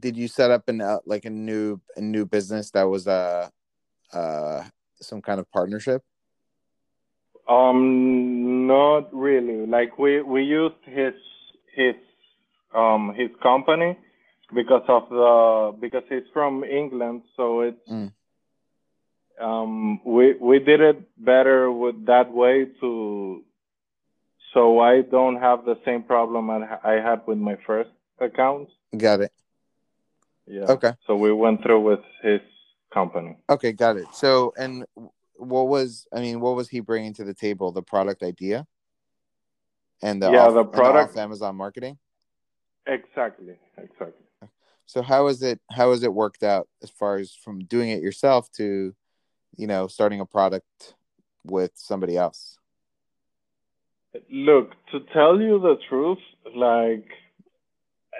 [0.00, 3.48] did you set up an uh, like a new a new business that was uh
[4.12, 4.64] uh
[5.00, 6.02] some kind of partnership?
[7.48, 9.66] Um, not really.
[9.66, 11.14] Like we we used his
[11.74, 11.94] his
[12.74, 13.96] um his company
[14.54, 18.12] because of the because he's from England, so it's Mm.
[19.40, 23.42] um we we did it better with that way to
[24.54, 28.68] so I don't have the same problem I, I had with my first account.
[28.96, 29.32] Got it.
[30.46, 30.64] Yeah.
[30.64, 30.92] Okay.
[31.06, 32.40] So we went through with his
[32.92, 33.36] company.
[33.50, 34.06] Okay, got it.
[34.14, 34.84] So, and
[35.34, 37.70] what was I mean, what was he bringing to the table?
[37.70, 38.66] The product idea,
[40.02, 41.98] and the Yeah, off, the product- off Amazon marketing.
[42.86, 43.58] Exactly.
[43.76, 44.24] Exactly.
[44.86, 45.60] So how is it?
[45.70, 48.94] How has it worked out as far as from doing it yourself to,
[49.56, 50.94] you know, starting a product
[51.44, 52.58] with somebody else?
[54.30, 56.18] Look, to tell you the truth,
[56.54, 57.08] like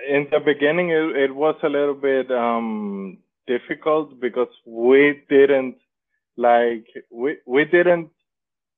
[0.09, 5.77] in the beginning, it, it was a little bit um, difficult because we didn't
[6.37, 8.11] like we we didn't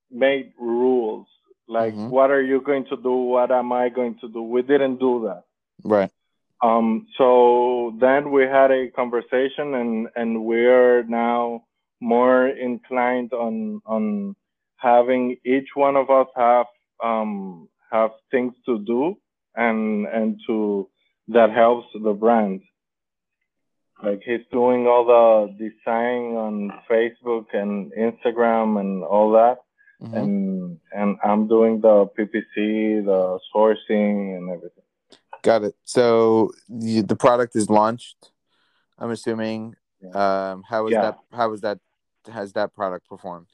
[0.09, 1.27] make rules.
[1.67, 2.09] Like, Mhm.
[2.09, 3.13] what are you going to do?
[3.13, 4.41] What am I going to do?
[4.41, 5.43] We didn't do that.
[5.83, 6.11] Right.
[6.61, 11.63] Um, so then we had a conversation, and and we're now
[11.99, 14.35] more inclined on on
[14.77, 16.65] having each one of us have
[17.03, 19.17] um, have things to do,
[19.55, 20.87] and and to
[21.29, 22.61] that helps the brand.
[24.03, 29.59] Like he's doing all the design on Facebook and Instagram and all that,
[30.01, 30.13] Mhm.
[30.17, 34.83] and and I'm doing the PPC, the sourcing, and everything.
[35.43, 35.75] Got it.
[35.83, 38.31] So you, the product is launched.
[38.97, 39.75] I'm assuming.
[40.13, 41.01] Um, how is Yeah.
[41.01, 41.17] that?
[41.31, 41.79] How is that?
[42.31, 43.47] Has that product performed?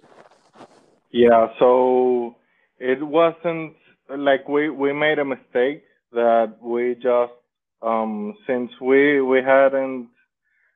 [1.12, 2.36] Yeah, so
[2.80, 3.76] it wasn't
[4.10, 7.34] like we we made a mistake that we just
[7.82, 10.10] um since we we hadn't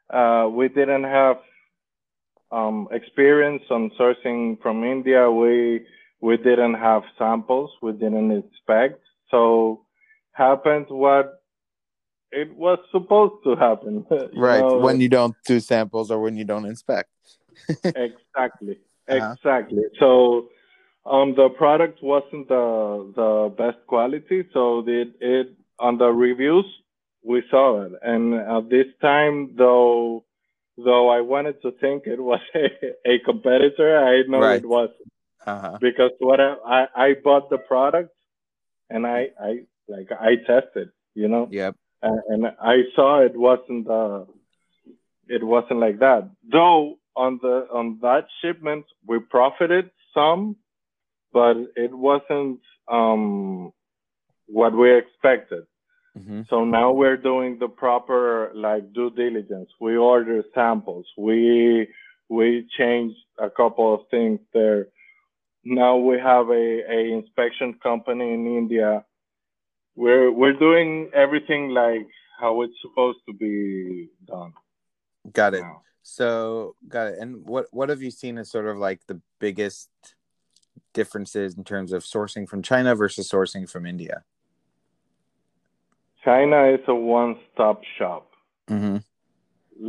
[0.10, 1.38] uh we didn't have
[2.52, 5.86] um experience on sourcing from India, we
[6.20, 9.00] we didn't have samples, we didn't expect.
[9.30, 9.86] So
[10.34, 11.42] happened what
[12.32, 14.06] it was supposed to happen.
[14.36, 14.60] right.
[14.62, 14.78] know?
[14.78, 17.10] when you don't do samples or when you don't inspect.
[17.84, 19.36] exactly Uh-huh.
[19.36, 20.50] exactly so
[21.06, 25.48] um the product wasn't the the best quality so it it
[25.80, 26.66] on the reviews
[27.24, 30.24] we saw it and at this time though
[30.78, 32.68] though i wanted to think it was a,
[33.14, 34.62] a competitor i know Right.
[34.62, 34.90] it was
[35.46, 35.78] Uh huh.
[35.82, 38.14] because what I, I i bought the product
[38.90, 39.52] and i i
[39.88, 41.76] like i tested you know Yep.
[42.04, 44.26] and, and I saw it wasn't uh
[45.28, 46.30] it wasn't like that.
[46.52, 50.56] Though on the on that shipment we profited some,
[51.34, 53.72] but it wasn't um
[54.48, 55.64] what we expected.
[56.18, 59.70] hmm So now we're doing the proper like due diligence.
[59.80, 61.08] We order samples.
[61.18, 61.88] We
[62.30, 64.88] we changed a couple of things there.
[65.64, 66.66] Now we have a,
[66.98, 69.06] a inspection company in India.
[69.96, 72.08] We're we're doing everything like
[72.40, 74.54] how it's supposed to be done.
[75.32, 75.62] Got it.
[75.62, 75.84] now.
[76.04, 77.20] So got it.
[77.20, 79.90] And what what have you seen as sort of like the biggest
[80.94, 84.24] differences in terms of sourcing from China versus sourcing from India?
[86.24, 88.28] China is a one-stop shop.
[88.70, 88.98] Mm-hmm.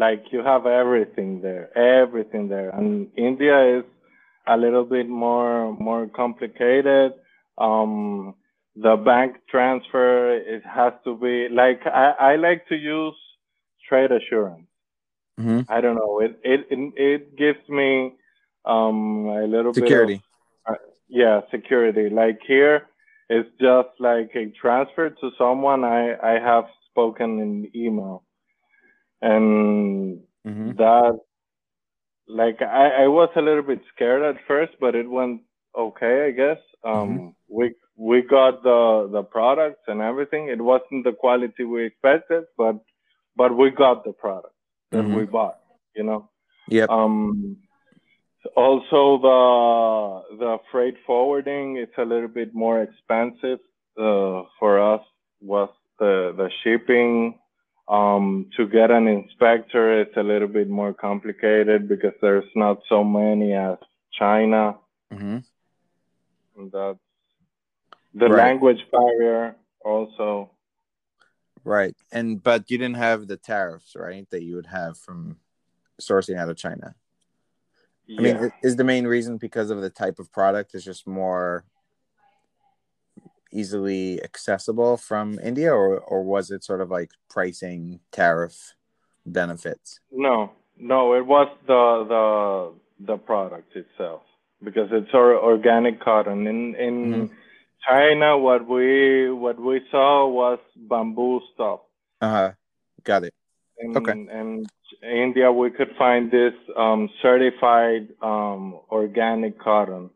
[0.04, 1.66] like you have everything there
[2.02, 3.84] everything there and india is
[4.48, 7.12] a little bit more more complicated
[7.58, 8.34] um
[8.74, 13.14] the bank transfer it has to be like i, I like to use
[13.88, 14.66] trade assurance
[15.40, 15.60] Mm-hmm.
[15.76, 18.14] i don't know it it it, it gives me
[18.64, 20.14] um a little Security.
[20.14, 20.31] bit of,
[21.12, 22.08] yeah security.
[22.10, 22.88] Like here
[23.28, 28.24] it's just like a transfer to someone i i have spoken in email.
[29.22, 30.72] And Mm-hmm.
[30.76, 31.18] that
[32.28, 35.42] like I, I was a little bit scared at first but it went
[35.78, 36.58] okay i guess.
[36.84, 40.48] Um we we got the the products and everything.
[40.48, 42.76] It wasn't the quality we expected but
[43.36, 44.54] but we got the product
[44.92, 45.16] that Mhm.
[45.16, 45.58] we bought
[45.96, 46.30] you know?
[46.68, 47.56] Yeah um
[48.56, 53.60] also the the freight forwarding it's a little bit more expensive
[53.98, 55.02] uh, for us
[55.40, 57.38] was the the shipping
[57.88, 63.02] um to get an inspector it's a little bit more complicated because there's not so
[63.04, 63.78] many as
[64.12, 64.76] china
[65.12, 65.38] Mm-hmm.
[66.56, 66.98] and that's
[68.14, 68.44] the Right.
[68.46, 70.50] language barrier also
[71.64, 71.94] Right.
[72.10, 74.28] And but you didn't have the tariffs, right?
[74.30, 75.36] That you would have from
[76.00, 76.96] sourcing out of China.
[78.06, 78.18] Yeah.
[78.18, 81.64] I mean, is the main reason because of the type of product is just more
[83.52, 88.74] easily accessible from India, or or was it sort of like pricing tariff
[89.26, 90.00] benefits?
[90.10, 94.22] no, no, it was the the the product itself
[94.64, 96.46] because it's our organic cotton.
[96.46, 97.30] In in Mhm.
[97.88, 101.80] China, what we what we saw was bamboo stuff.
[102.20, 102.52] Uh huh.
[103.04, 103.34] Got it.
[103.82, 104.12] In, Okay.
[104.12, 104.66] in
[105.02, 110.10] India, we could find this um, certified um, organic cotton.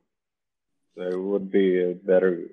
[0.96, 2.44] So it would be a better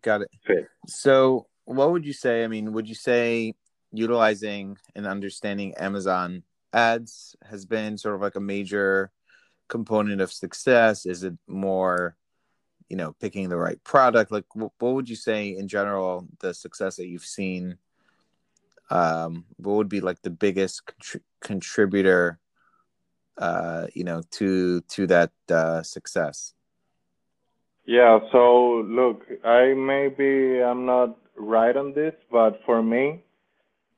[0.00, 0.30] Got it.
[0.46, 0.66] fit.
[0.86, 2.44] So, what would you say?
[2.44, 3.54] I mean, would you say
[3.92, 9.12] utilizing and understanding Amazon ads has been sort of like a major
[9.68, 11.04] component of success?
[11.04, 12.16] Is it more,
[12.88, 14.32] you know, picking the right product?
[14.32, 17.76] Like, what would you say in general the success that you've seen?
[18.92, 22.38] Um, what would be like the biggest contri- contributor,
[23.38, 26.52] uh, you know, to to that uh, success?
[27.86, 33.24] Yeah, so look, I maybe I'm not right on this, but for me,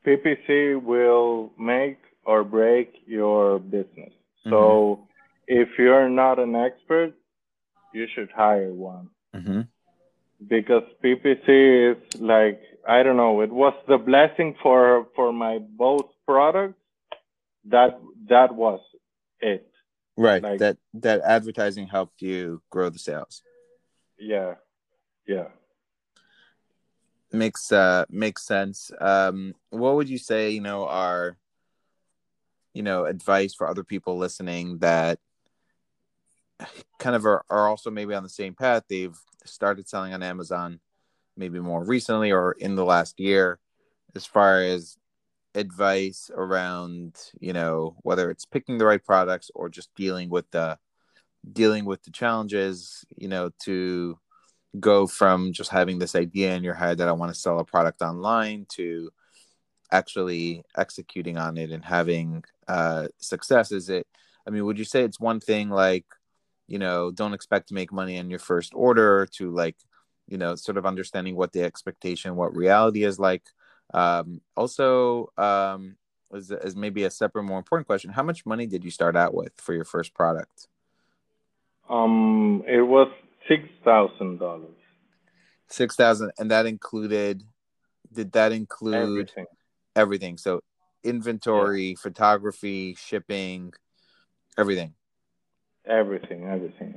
[0.06, 4.12] PPC will make or break your business.
[4.48, 5.08] So
[5.48, 7.14] if you're not an expert,
[7.92, 9.62] you should hire one Mm-hmm.
[10.46, 16.06] because PPC is like I don't know, it was the blessing for for my both
[16.26, 16.78] products.
[17.66, 18.80] That that was
[19.40, 19.66] it.
[20.16, 20.42] Right.
[20.42, 23.42] Like- that that advertising helped you grow the sales.
[24.18, 24.54] Yeah.
[25.26, 25.48] Yeah.
[27.32, 31.36] makes uh makes sense um what would you say you know are
[32.74, 35.18] you know advice for other people listening that
[36.98, 40.78] kind of are, are also maybe on the same path they've started selling on amazon
[41.36, 43.58] maybe more recently or in the last year
[44.14, 44.96] as far as
[45.54, 50.76] advice around you know whether it's picking the right products or just dealing with the
[51.52, 54.18] dealing with the challenges you know to
[54.80, 57.64] go from just having this idea in your head that I want to sell a
[57.64, 59.10] product online to
[59.90, 63.72] actually executing on it and having uh, success?
[63.72, 64.06] Is it,
[64.46, 66.06] I mean, would you say it's one thing like,
[66.66, 69.76] you know, don't expect to make money on your first order to like,
[70.28, 73.42] you know, sort of understanding what the expectation, what reality is like?
[73.92, 75.96] Um, also, um,
[76.34, 79.34] as, as maybe a separate, more important question, how much money did you start out
[79.34, 80.68] with for your first product?
[81.88, 83.08] Um, it was
[83.48, 84.74] six thousand dollars.
[85.68, 87.42] Six thousand, and that included.
[88.12, 89.46] Did that include Everything.
[89.96, 90.38] everything?
[90.38, 90.60] So,
[91.02, 93.74] inventory, photography, shipping,
[94.56, 94.94] everything,
[95.86, 96.94] Everything, everything.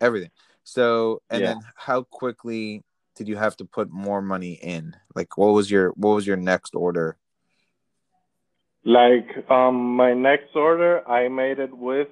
[0.00, 0.30] everything.
[0.76, 1.46] So, and Yeah.
[1.54, 2.82] then how quickly
[3.14, 4.96] did you have to put more money in?
[5.14, 7.16] Like, what was your what was your next order?
[8.84, 12.08] Like um, my next order, I made it with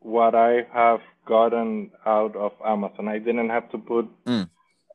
[0.00, 3.08] what I have gotten out of Amazon.
[3.08, 4.50] I didn't have to put Mm.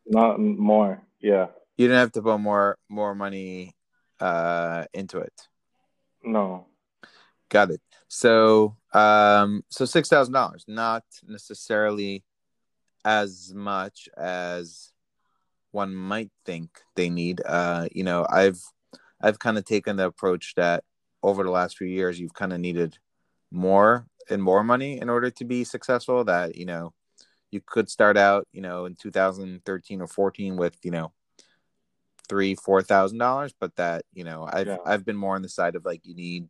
[0.05, 1.01] not more.
[1.19, 1.47] Yeah,
[1.77, 3.73] You didn't have to put more more money
[4.19, 5.47] uh into it.
[6.23, 6.67] no.
[7.49, 7.81] Got it.
[8.09, 12.23] So, um, so six thousand dollars, not necessarily
[13.07, 14.91] as much as
[15.71, 17.41] one might think they need.
[17.45, 18.61] Uh, you know, I've
[19.21, 20.83] I've kind of taken the approach that
[21.23, 22.97] over the last few years, you've kind of needed
[23.49, 26.25] more and more money in order to be successful.
[26.25, 26.93] That you know,
[27.49, 31.13] you could start out, you know, in 2013 or 14 with you know
[32.27, 34.77] three four thousand dollars, but that you know, I've Yeah.
[34.85, 36.49] I've been more on the side of like you need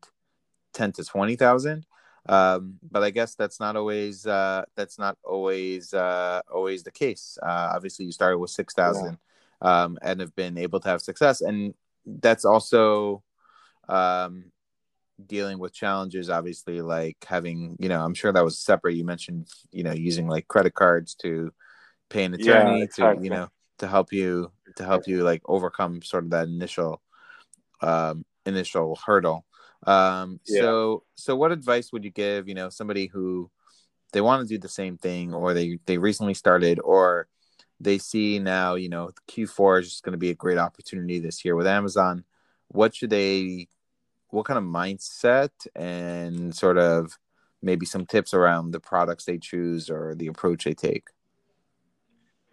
[0.73, 1.85] ten to twenty thousand.
[2.29, 7.37] Um, but I guess that's not always uh, that's not always uh, always the case.
[7.41, 9.17] Uh, obviously, you started with six thousand
[9.61, 11.73] um, and have been able to have success, and
[12.05, 13.23] that's also
[13.89, 14.45] um,
[15.25, 16.29] dealing with challenges.
[16.29, 18.95] Obviously, like having you know, I'm sure that was separate.
[18.95, 21.51] You mentioned you know using like credit cards to
[22.09, 23.23] pay an Yeah, attorney to exactly.
[23.23, 27.01] you know to help you to help you like overcome sort of that initial
[27.81, 29.45] um, initial hurdle.
[29.85, 30.61] Um, Yeah.
[30.61, 32.47] So, so what advice would you give?
[32.47, 33.49] You know, somebody who
[34.13, 37.27] they want to do the same thing, or they they recently started, or
[37.79, 41.45] they see now, you know, Q4 is just going to be a great opportunity this
[41.45, 42.23] year with Amazon.
[42.69, 43.67] What should they?
[44.29, 47.17] What kind of mindset and sort of
[47.62, 51.08] maybe some tips around the products they choose or the approach they take?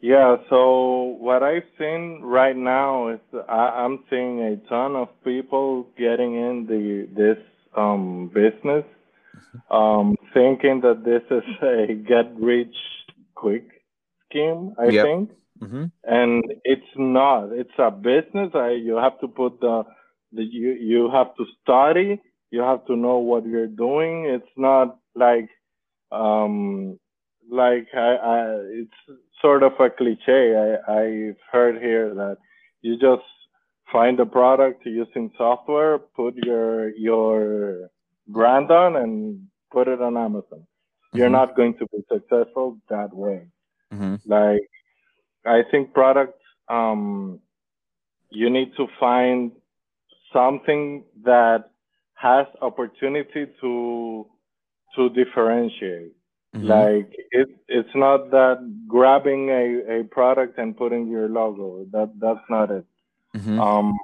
[0.04, 5.88] Yeah, so what I've seen right now is I, I'm seeing a ton of people
[5.96, 7.42] getting in the this
[7.74, 8.84] um, business,
[9.70, 12.76] um, thinking that this is a get rich
[13.34, 13.66] quick
[14.28, 14.74] scheme.
[14.78, 15.04] I Yep.
[15.06, 15.30] think,
[15.62, 15.84] mm-hmm.
[16.04, 17.52] and it's not.
[17.52, 18.50] It's a business.
[18.54, 19.84] I, you have to put the,
[20.32, 22.20] the you you have to study.
[22.50, 24.26] You have to know what you're doing.
[24.26, 25.48] It's not like
[26.12, 26.98] um
[27.50, 28.44] like I, I
[28.82, 29.00] it's
[29.44, 30.42] sort of a cliche.
[30.64, 30.68] I
[31.00, 32.38] I've heard here that
[32.80, 33.28] you just
[33.92, 37.90] find a product using software, put your your
[38.26, 40.62] brand on, and put it on Amazon.
[40.62, 41.18] Mm-hmm.
[41.18, 43.40] You're not going to be successful that way.
[43.92, 44.16] Mm-hmm.
[44.26, 44.66] Like
[45.44, 47.40] I think products, um,
[48.30, 49.52] you need to find
[50.32, 51.70] something that
[52.14, 54.26] has opportunity to
[54.96, 56.14] to differentiate.
[56.54, 56.66] Mm-hmm.
[56.66, 61.84] Like it, it's not that grabbing a, a product and putting your logo.
[61.90, 62.84] That that's not it.
[63.36, 63.60] Mm-hmm.
[63.60, 63.98] Um,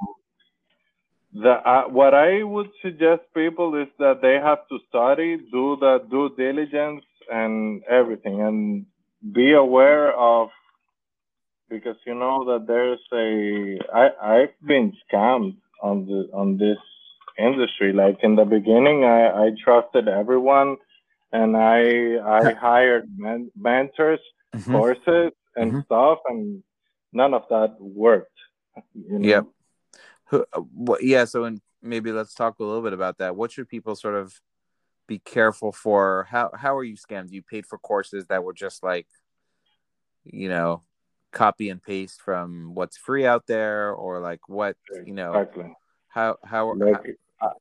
[1.32, 6.02] the uh, what I would suggest people is that they have to study, do the
[6.10, 8.86] due diligence and everything, and
[9.32, 10.48] be aware of
[11.68, 16.78] because you know that there's a I I've been scammed on the on this
[17.38, 17.92] industry.
[17.92, 20.78] Like in the beginning, I I trusted everyone,
[21.32, 24.20] and I I hired men, mentors,
[24.54, 24.72] mm-hmm.
[24.72, 25.80] courses, and mm-hmm.
[25.82, 26.62] stuff, and
[27.12, 28.38] none of that worked.
[28.94, 29.28] You know?
[29.28, 29.46] Yep.
[30.26, 31.24] Who, uh, yeah.
[31.24, 33.36] So, and maybe let's talk a little bit about that.
[33.36, 34.40] What should people sort of
[35.06, 36.26] be careful for?
[36.30, 37.32] How how are you scammed?
[37.32, 39.08] You paid for courses that were just like,
[40.24, 40.82] you know,
[41.32, 45.34] copy and paste from what's free out there, or like what you know?
[45.34, 45.76] Exactly.
[46.08, 47.52] How how, like, how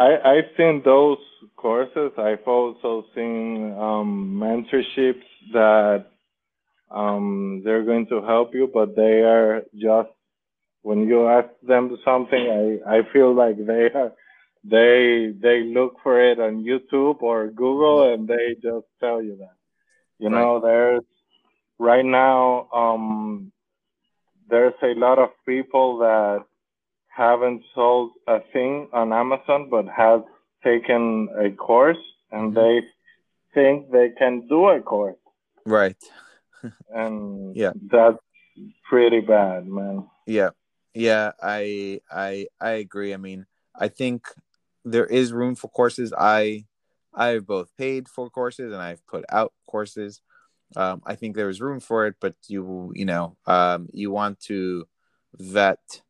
[0.00, 1.18] I I've seen those
[1.56, 2.12] courses.
[2.16, 6.06] I've also seen um, mentorships that
[6.90, 10.08] um, they're going to help you, but they are just
[10.82, 14.12] when you ask them something, I, I feel like they are
[14.64, 18.20] they they look for it on YouTube or Google mm-hmm.
[18.20, 19.56] and they just tell you that.
[20.18, 20.40] You right.
[20.40, 21.02] know, there's
[21.78, 23.52] right now um,
[24.48, 26.44] there's a lot of people that
[27.20, 30.22] haven't sold a thing on Amazon but have
[30.64, 32.60] taken a course and mm-hmm.
[32.60, 32.80] they
[33.52, 35.18] think they can do a course.
[35.66, 36.02] Right.
[36.90, 38.16] and yeah, that's
[38.88, 40.08] pretty bad, man.
[40.26, 40.50] Yeah.
[40.94, 43.14] Yeah, I I I agree.
[43.14, 43.46] I mean,
[43.76, 44.26] I think
[44.84, 46.12] there is room for courses.
[46.16, 46.64] I
[47.14, 50.20] I've both paid for courses and I've put out courses.
[50.74, 54.40] Um, I think there is room for it, but you you know um, you want
[54.48, 54.88] to
[55.38, 56.02] vet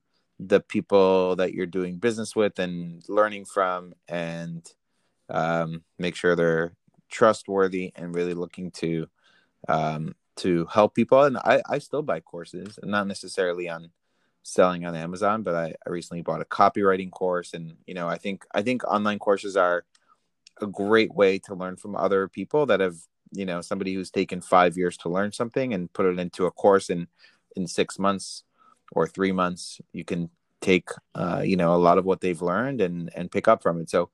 [0.47, 4.67] the people that you're doing business with and learning from, and
[5.29, 6.73] um, make sure they're
[7.11, 9.07] trustworthy and really looking to
[9.69, 11.23] um, to help people.
[11.23, 13.91] And I I still buy courses, not necessarily on
[14.43, 18.17] selling on Amazon, but I, I recently bought a copywriting course and you know, I
[18.17, 19.85] think I think online courses are
[20.63, 22.97] a great way to learn from other people that have,
[23.33, 26.51] you know, somebody who's taken 5 years to learn something and put it into a
[26.51, 27.09] course in
[27.57, 28.45] in 6 months
[28.93, 30.31] or 3 months, you can
[30.61, 33.81] take uh, you know, a lot of what they've learned and and pick up from
[33.81, 33.91] it.
[33.91, 34.11] So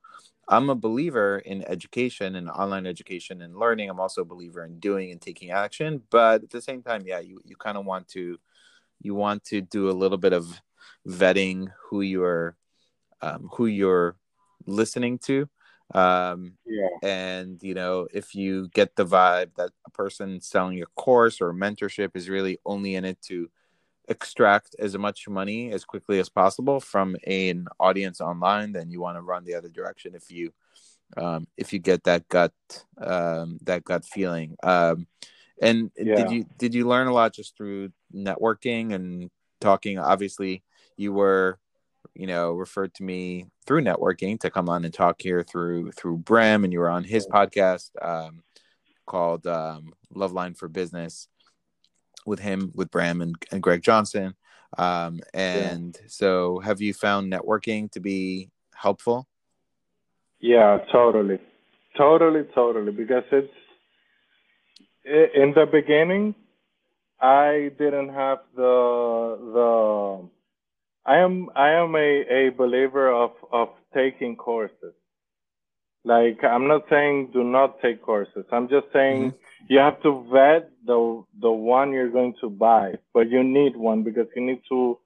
[0.49, 3.89] I'm a believer in education and online education and learning.
[3.89, 7.19] I'm also a believer in doing and taking action, but at the same time, yeah,
[7.19, 8.37] you you kind of want to
[9.01, 10.61] you want to do a little bit of
[11.07, 12.55] vetting who you're
[13.21, 14.15] um, who you're
[14.65, 15.47] listening to
[15.93, 16.87] um, yeah.
[17.01, 21.53] and you know if you get the vibe that a person selling a course or
[21.53, 23.49] mentorship is really only in it to
[24.07, 29.17] extract as much money as quickly as possible from an audience online then you want
[29.17, 30.51] to run the other direction if you
[31.15, 32.53] um, if you get that gut
[32.99, 35.07] um, that gut feeling um,
[35.61, 36.15] and yeah.
[36.15, 39.29] did you did you learn a lot just through networking and
[39.59, 39.97] talking?
[39.97, 40.63] Obviously,
[40.97, 41.59] you were,
[42.13, 46.17] you know, referred to me through networking to come on and talk here through through
[46.17, 48.43] Bram, and you were on his podcast um,
[49.05, 51.27] called um, Love Line for Business
[52.27, 54.35] with him, with Bram and, and Greg Johnson.
[54.77, 56.07] Um, and yeah.
[56.07, 59.27] so, have you found networking to be helpful?
[60.39, 61.39] Yeah, totally,
[61.97, 62.91] totally, totally.
[62.91, 63.53] Because it's
[65.05, 66.35] in the beginning,
[67.19, 70.29] I didn't have the the.
[71.05, 74.93] I am I am a, a believer of of taking courses.
[76.07, 78.45] Like I'm not saying do not take courses.
[78.51, 79.65] I'm just saying mm-hmm.
[79.67, 84.03] you have to vet the the one you're going to buy, but you need one
[84.03, 84.97] because you need to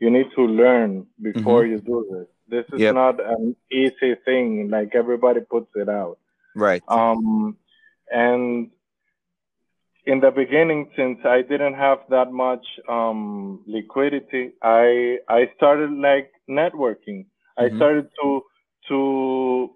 [0.00, 1.72] you need to learn before mm-hmm.
[1.72, 2.28] you do this.
[2.48, 2.94] This is yep.
[2.94, 6.18] not an easy thing like everybody puts it out.
[6.56, 6.82] Right.
[6.88, 7.56] Um
[8.10, 8.70] and
[10.06, 16.32] in the beginning, since I didn't have that much um, liquidity, I I started like
[16.50, 17.26] networking.
[17.26, 17.74] Mm-hmm.
[17.74, 18.42] I started to
[18.88, 19.70] to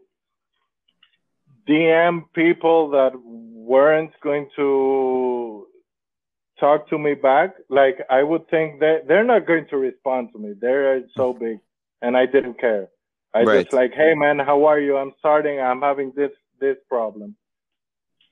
[1.69, 5.67] DM people that weren't going to
[6.59, 10.39] talk to me back, like I would think that they're not going to respond to
[10.39, 10.55] me.
[10.61, 11.59] They're so big,
[12.01, 12.89] and I didn't care.
[13.35, 13.63] I right.
[13.63, 14.97] just like, hey man, how are you?
[14.97, 15.61] I'm starting.
[15.61, 17.37] I'm having this this problem.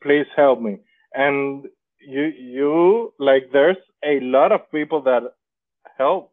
[0.03, 0.79] Please help me.
[1.15, 1.67] And
[2.01, 2.25] you
[2.57, 5.23] you like, there's a lot of people that
[5.99, 6.33] help.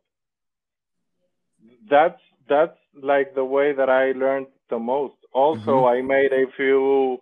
[1.90, 5.16] That's that's like the way that I learned the most.
[5.38, 5.96] Also, mm-hmm.
[5.96, 7.20] I made a few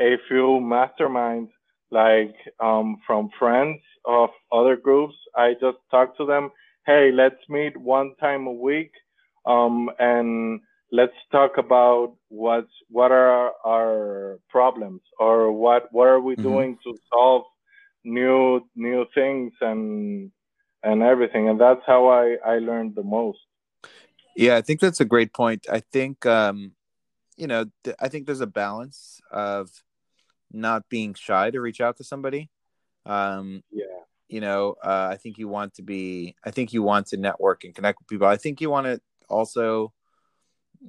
[0.00, 1.50] a few masterminds
[1.90, 5.14] like um, from friends of other groups.
[5.36, 6.48] I just talk to them.
[6.86, 8.92] Hey, let's meet one time a week,
[9.44, 10.60] um, and
[10.92, 16.48] let's talk about what's what are our problems or what what are we mm-hmm.
[16.50, 17.44] doing to solve
[18.02, 20.30] new new things and
[20.82, 21.50] and everything.
[21.50, 23.40] And that's how I I learned the most.
[24.34, 25.66] Yeah, I think that's a great point.
[25.70, 26.72] I think um,
[27.38, 29.70] you know, th- I think there's a balance of
[30.52, 32.50] not being shy to reach out to somebody.
[33.06, 33.84] Um, yeah.
[34.28, 36.34] You know, uh, I think you want to be.
[36.44, 38.26] I think you want to network and connect with people.
[38.26, 39.94] I think you want to also,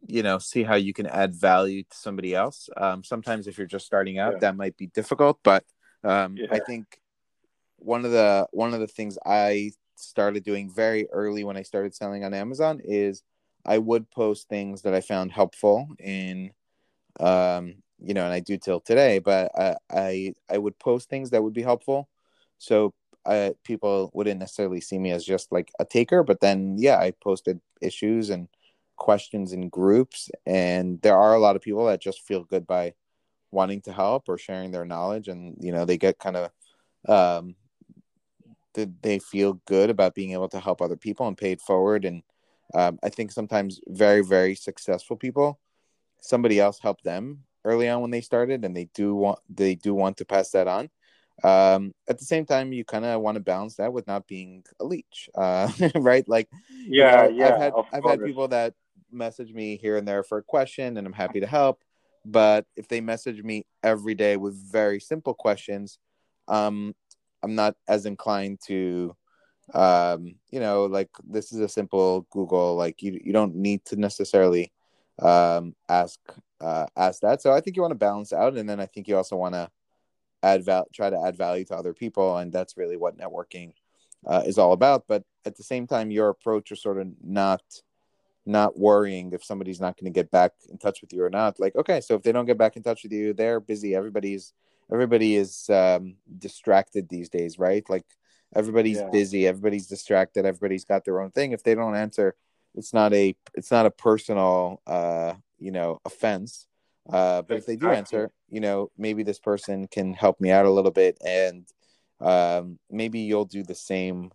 [0.08, 2.68] you know, see how you can add value to somebody else.
[2.76, 4.40] Um, sometimes, if you're just starting out, yeah.
[4.40, 5.40] that might be difficult.
[5.42, 5.64] But
[6.04, 6.48] um, yeah.
[6.52, 7.00] I think
[7.78, 11.96] one of the one of the things I started doing very early when I started
[11.96, 13.24] selling on Amazon is
[13.70, 16.52] I would post things that I found helpful in
[17.20, 21.30] um, you know, and I do till today, but I, I, I would post things
[21.30, 22.08] that would be helpful.
[22.58, 22.94] So
[23.26, 27.12] uh, people wouldn't necessarily see me as just like a taker, but then, yeah, I
[27.12, 28.48] posted issues and
[28.96, 30.30] questions in groups.
[30.46, 32.94] And there are a lot of people that just feel good by
[33.52, 35.28] wanting to help or sharing their knowledge.
[35.28, 36.52] And, you know, they get kind of,
[37.08, 37.56] um,
[39.02, 42.06] they feel good about being able to help other people and pay it forward.
[42.06, 42.24] And
[42.74, 45.60] um, I think sometimes very, very successful people,
[46.22, 49.94] somebody else helped them early on when they started, and they do want they do
[49.94, 50.90] want to pass that on.
[51.44, 54.64] Um, at the same time, you kind of want to balance that with not being
[54.80, 56.28] a leech, uh, right?
[56.28, 57.54] Like, yeah, you know, yeah.
[57.54, 58.74] I've had I've had people that
[59.12, 61.82] message me here and there for a question, and I'm happy to help.
[62.26, 65.98] But if they message me every day with very simple questions,
[66.48, 66.94] um,
[67.42, 69.16] I'm not as inclined to
[69.74, 73.96] um you know like this is a simple google like you you don't need to
[73.96, 74.72] necessarily
[75.20, 76.20] um ask
[76.62, 77.42] uh, ask that.
[77.42, 79.56] So I think you want to balance out, and then I think you also want
[79.56, 79.70] to
[80.44, 83.74] add val- try to add value to other people, and that's really what networking
[84.26, 85.06] uh, is all about.
[85.08, 87.62] But at the same time, your approach is sort of not
[88.46, 91.60] not worrying if somebody's not going to get back in touch with you or not.
[91.60, 93.96] Like, okay, so if they don't get back in touch with you, they're busy.
[93.96, 94.54] Everybody's
[94.92, 97.88] everybody is um, distracted these days, right?
[97.90, 98.06] Like
[98.56, 99.10] everybody's yeah.
[99.12, 101.52] busy, everybody's distracted, everybody's got their own thing.
[101.52, 102.36] If they don't answer,
[102.76, 106.66] it's not a it's not a personal uh, you know offense.
[107.10, 110.66] Uh, but if they do answer you know maybe this person can help me out
[110.66, 111.66] a little bit and
[112.22, 114.32] um, maybe you'll do the same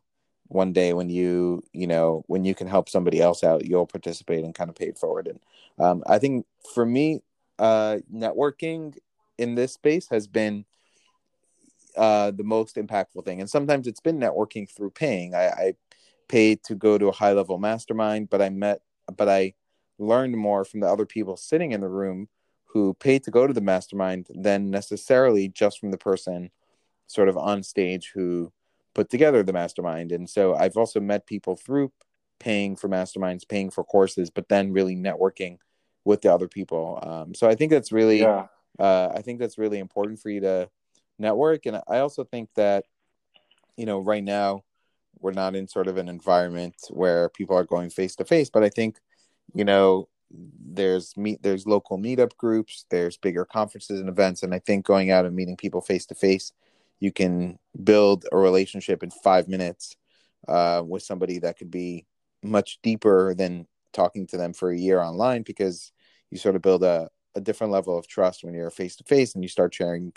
[0.49, 4.45] one day when you you know when you can help somebody else out you'll participate
[4.45, 5.29] and kind of pay it forward.
[5.29, 5.41] And
[5.79, 7.21] um, i think for me
[7.59, 8.97] uh, networking
[9.39, 10.65] in this space has been
[11.97, 15.75] uh, the most impactful thing and sometimes it's been networking through paying I, I
[16.29, 18.81] paid to go to a high level mastermind but i met
[19.17, 19.55] but i
[19.99, 22.29] learned more from the other people sitting in the room
[22.75, 26.51] who paid to go to the mastermind than necessarily just from the person
[27.07, 28.53] sort of on stage who
[28.95, 30.13] put together the mastermind.
[30.13, 31.93] And so I've also met people through
[32.41, 35.59] paying for masterminds, paying for courses, but then really networking
[36.05, 36.99] with the other people.
[37.03, 38.47] Um, so I think that's really, yeah.
[38.79, 40.69] uh, I think that's really important for you to
[41.19, 41.67] network.
[41.67, 42.85] And I also think that,
[43.77, 44.63] you know, right now
[45.21, 48.63] we're not in sort of an environment where people are going face to face, but
[48.63, 48.99] I think
[49.55, 54.59] you know there's meet there's local meetup groups there's bigger conferences and events and i
[54.59, 56.53] think going out and meeting people face to face
[57.01, 59.97] you can build a relationship in five minutes
[60.49, 62.07] uh, with somebody that could be
[62.43, 65.93] much deeper than talking to them for a year online because
[66.31, 69.35] you sort of build a, a different level of trust when you're face to face
[69.35, 70.13] and you start sharing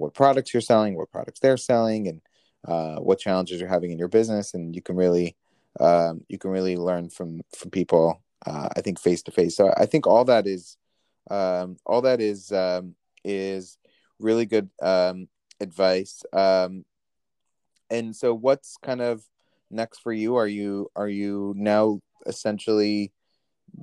[0.00, 2.20] what products you're selling what products they're selling and
[2.66, 5.36] uh, what challenges you're having in your business and you can really
[5.78, 9.56] um, you can really learn from from people uh, I think face to face.
[9.56, 10.76] So I think all that is
[11.30, 12.94] um, all that is um,
[13.24, 13.78] is
[14.18, 15.28] really good um,
[15.60, 16.22] advice.
[16.32, 16.84] Um,
[17.90, 19.22] and so, what's kind of
[19.70, 20.36] next for you?
[20.36, 23.12] Are you are you now essentially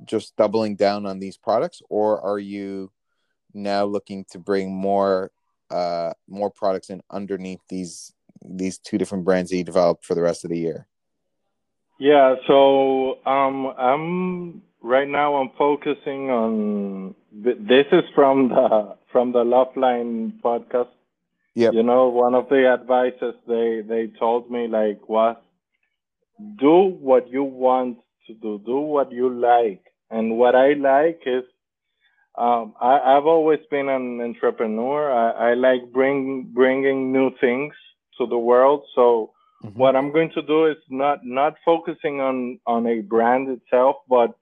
[0.04, 2.90] just doubling down on these products, or are you
[3.54, 5.30] now looking to bring more
[5.70, 8.12] uh, more products in underneath these
[8.44, 10.86] these two different brands that you developed for the rest of the year?
[11.98, 15.36] Yeah, so um, I'm right now.
[15.36, 20.88] I'm focusing on this is from the from the Love Line podcast.
[21.54, 25.36] Yeah, You know, one of the advices they they told me like was
[26.60, 27.98] do what you want
[28.28, 29.82] to do, do what you like.
[30.10, 31.44] And what I like is
[32.38, 35.10] um, I, I've always been an entrepreneur.
[35.10, 37.74] I, I like bring bringing new things
[38.16, 38.84] to the world.
[38.94, 39.32] So
[39.64, 39.76] mm-hmm.
[39.76, 44.38] what I'm going to do is not not focusing on on a brand itself, but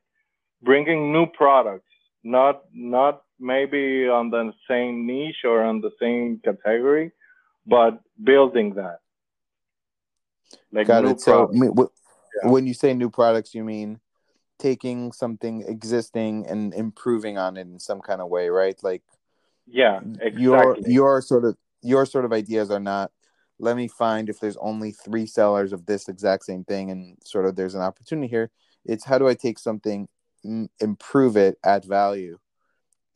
[0.62, 1.88] bringing new products.
[2.22, 7.12] Not not maybe on the same niche or on the same category,
[7.66, 8.98] but building that.
[10.70, 11.20] Like Got it.
[11.22, 12.50] So yeah.
[12.50, 14.00] when you say new products, you mean
[14.58, 18.76] taking something existing and improving on it in some kind of way, right?
[18.82, 19.02] Like
[19.66, 20.42] yeah, exactly.
[20.42, 23.10] Your your sort of your sort of ideas are not
[23.58, 27.46] let me find if there's only three sellers of this exact same thing and sort
[27.46, 28.50] of there's an opportunity here.
[28.84, 30.08] It's how do I take something,
[30.44, 32.38] mm, improve it, add value,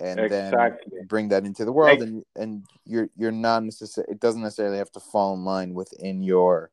[0.01, 0.93] and exactly.
[0.97, 2.01] then bring that into the world.
[2.01, 5.75] Like, and and you're you're not necessarily it doesn't necessarily have to fall in line
[5.75, 6.71] within your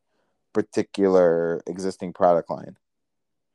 [0.54, 2.78] particular existing product line.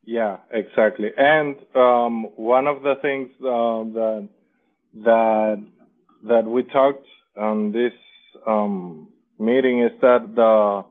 [0.05, 1.11] Yeah, exactly.
[1.17, 4.29] And um, one of the things uh, that
[5.05, 5.65] that
[6.25, 7.93] that we talked on this
[8.47, 10.85] um, meeting is that the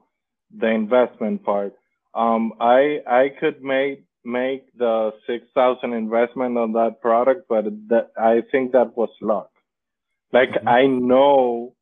[0.58, 1.74] the investment part.
[2.14, 8.12] Um, I I could make make the six thousand investment on that product, but that
[8.18, 9.50] I think that was luck.
[10.32, 10.68] Like mm-hmm.
[10.70, 11.74] I know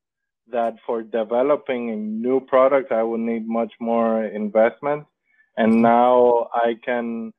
[0.51, 5.05] that for developing a new product, I would need much more investment
[5.59, 7.33] and now I can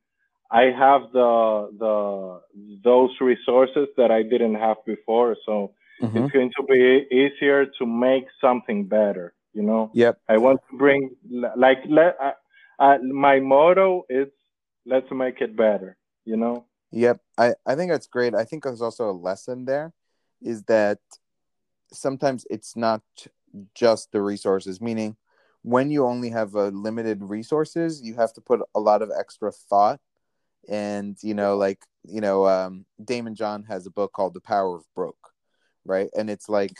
[0.50, 2.40] I have the the
[2.84, 5.36] those resources that I didn't have before.
[5.46, 6.16] So mm-hmm.
[6.16, 9.32] it's going to be easier to make something better.
[9.54, 9.90] You know.
[9.94, 10.20] Yep.
[10.28, 11.10] I want to bring
[11.56, 12.32] like let uh,
[12.78, 14.28] uh, my motto is
[14.84, 15.96] let's make it better.
[16.24, 16.66] You know.
[16.92, 17.20] Yep.
[17.38, 18.34] I I think that's great.
[18.34, 19.92] I think there's also a lesson there,
[20.42, 20.98] is that
[21.92, 23.02] sometimes it's not
[23.74, 24.80] just the resources.
[24.80, 25.16] Meaning,
[25.62, 29.52] when you only have a limited resources, you have to put a lot of extra
[29.52, 30.00] thought.
[30.68, 34.76] And you know, like you know, um, Daymond John has a book called The Power
[34.76, 35.32] of Broke,
[35.84, 36.08] right?
[36.16, 36.76] And it's like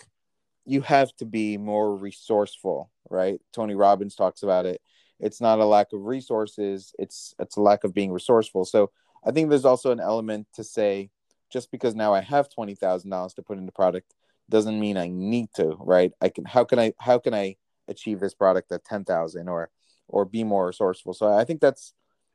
[0.67, 3.41] you have to be more resourceful, right?
[3.53, 4.81] Tony Robbins talks about it.
[5.19, 8.65] It's not a lack of resources; it's it's a lack of being resourceful.
[8.65, 8.91] So
[9.25, 11.11] I think there's also an element to say,
[11.51, 14.15] just because now I have twenty thousand dollars to put into product
[14.49, 16.13] doesn't mean I need to, right?
[16.21, 17.57] I can how can I how can I
[17.91, 19.71] achieve this product at 10,000 or
[20.09, 21.15] or be more resourceful.
[21.15, 21.95] So I think that's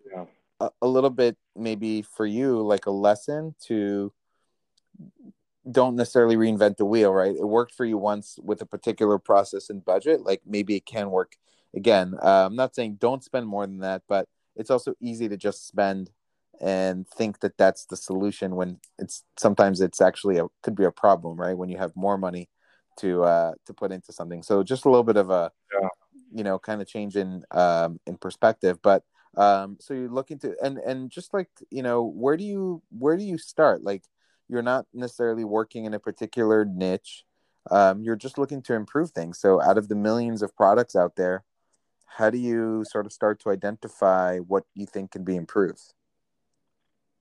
[0.09, 0.25] yeah.
[0.59, 4.13] a, a little bit maybe for you like a lesson to
[5.69, 7.35] don't necessarily reinvent the wheel, right?
[7.35, 10.21] It worked for you once with a particular process and budget.
[10.21, 11.35] Like maybe it can work
[11.75, 12.15] again.
[12.21, 15.67] Uh, I'm not saying don't spend more than that, but it's also easy to just
[15.67, 16.11] spend
[16.61, 20.91] and think that that's the solution when it's sometimes it's actually a could be a
[20.91, 21.57] problem, right?
[21.57, 22.47] When you have more money
[22.97, 24.43] to uh to put into something.
[24.43, 25.89] So just a little bit of a yeah.
[26.33, 29.03] you know kind of change in um in perspective but
[29.37, 33.17] um so you're looking to and and just like you know where do you where
[33.17, 33.83] do you start?
[33.83, 34.03] Like
[34.47, 37.25] you're not necessarily working in a particular niche.
[37.69, 39.39] Um you're just looking to improve things.
[39.39, 41.43] So out of the millions of products out there
[42.05, 45.93] how do you sort of start to identify what you think can be improved?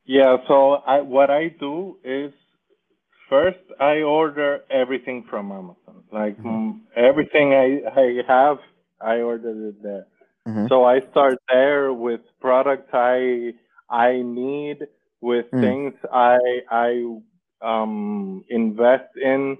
[0.04, 2.32] Yeah so i what i do is
[3.28, 6.02] first I order everything from Amazon.
[6.12, 6.78] Like mm-hmm.
[6.96, 8.58] everything I, I have,
[9.00, 10.06] I ordered it there.
[10.46, 10.66] Mm-hmm.
[10.68, 13.54] So I start there with products I
[13.88, 14.78] I need,
[15.20, 15.60] with mm.
[15.60, 16.38] things I
[16.70, 17.18] I
[17.62, 19.58] um, invest in.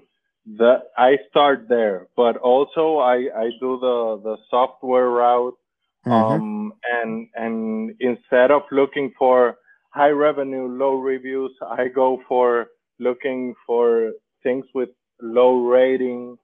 [0.57, 5.57] The I start there, but also I I do the the software route.
[6.05, 6.13] Mm-hmm.
[6.13, 9.57] Um, and and instead of looking for
[9.89, 12.67] high revenue, low reviews, I go for
[12.99, 14.11] looking for
[14.43, 14.89] things with
[15.21, 16.37] low rating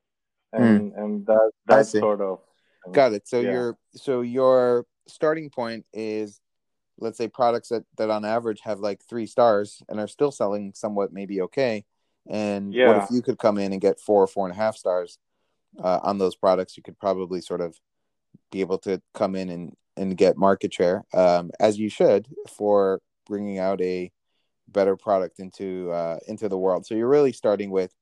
[0.54, 1.04] and mm.
[1.04, 2.40] and that that sort of
[2.92, 3.52] got it so yeah.
[3.52, 6.40] your so your starting point is
[7.00, 10.72] let's say products that that on average have like three stars and are still selling
[10.76, 11.84] somewhat maybe okay
[12.30, 12.88] and yeah.
[12.88, 15.18] what if you could come in and get four or four and a half stars
[15.84, 17.78] uh, on those products you could probably sort of
[18.52, 23.02] be able to come in and and get market share um, as you should for
[23.28, 24.12] bringing out a
[24.68, 26.86] better product into uh, into the world.
[26.86, 27.94] So you're really starting with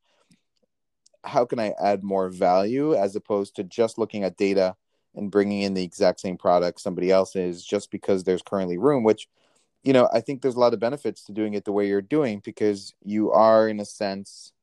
[1.23, 4.75] how can I add more value as opposed to just looking at data
[5.15, 9.03] and bringing in the exact same product somebody else is just because there's currently room.
[9.03, 9.27] Which,
[9.83, 12.01] you know, I think there's a lot of benefits to doing it the way you're
[12.01, 14.53] doing because you are in a sense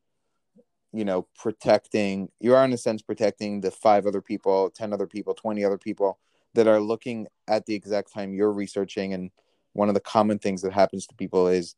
[0.93, 5.07] you know protecting you are in a sense protecting the five other people 10 other
[5.07, 6.19] people 20 other people
[6.55, 9.31] that are looking at the exact time you're researching and
[9.77, 11.75] one of the common things that happens to people is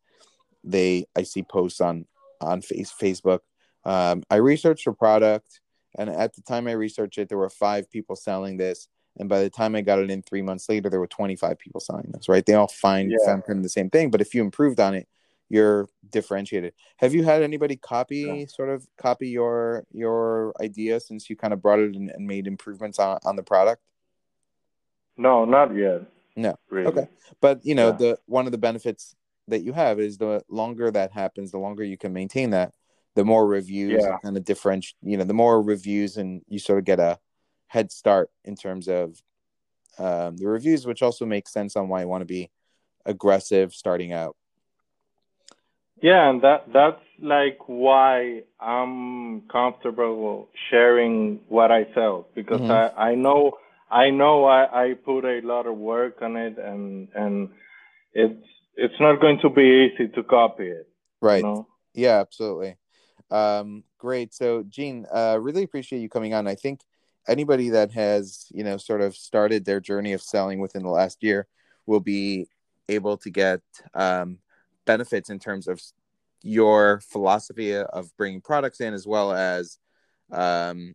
[0.64, 2.06] they I see posts on
[2.40, 3.40] on face Facebook.
[3.84, 5.60] Um, I researched a product
[5.96, 8.88] And at the time I researched it, there were five people selling this.
[9.18, 11.80] And by the time I got it in three months later, there were 25 people
[11.80, 12.44] selling this, right?
[12.44, 13.40] They all find yeah.
[13.46, 14.10] the same thing.
[14.10, 15.08] But if you improved on it,
[15.48, 16.74] you're differentiated.
[16.98, 18.46] Have you had anybody copy yeah.
[18.46, 22.46] sort of copy your your idea since you kind of brought it in and made
[22.46, 23.82] improvements on, on the product?
[25.16, 26.02] No, not yet.
[26.38, 26.54] No.
[26.70, 26.86] Really.
[26.86, 27.08] Okay.
[27.40, 27.96] But you know, yeah.
[27.96, 29.16] the one of the benefits
[29.48, 32.74] that you have is the longer that happens, the longer you can maintain that,
[33.16, 34.18] the more reviews yeah.
[34.22, 37.18] and the different, you know, the more reviews and you sort of get a
[37.66, 39.20] head start in terms of
[39.98, 42.50] um, the reviews, which also makes sense on why you want to be
[43.04, 44.36] aggressive starting out.
[46.00, 52.70] Yeah, and that that's like why I'm comfortable sharing what I sell because mm-hmm.
[52.70, 53.58] I, I know
[53.90, 57.50] I know I, I put a lot of work on it and and
[58.12, 58.44] it's
[58.76, 60.88] it's not going to be easy to copy it.
[61.20, 61.38] Right.
[61.38, 61.68] You know?
[61.94, 62.76] Yeah, absolutely.
[63.30, 64.32] Um, great.
[64.32, 66.46] So, Jean, uh, really appreciate you coming on.
[66.46, 66.80] I think
[67.26, 71.22] anybody that has, you know, sort of started their journey of selling within the last
[71.22, 71.46] year
[71.86, 72.46] will be
[72.88, 73.60] able to get
[73.94, 74.38] um,
[74.86, 75.82] benefits in terms of
[76.42, 79.78] your philosophy of bringing products in, as well as,
[80.30, 80.94] um,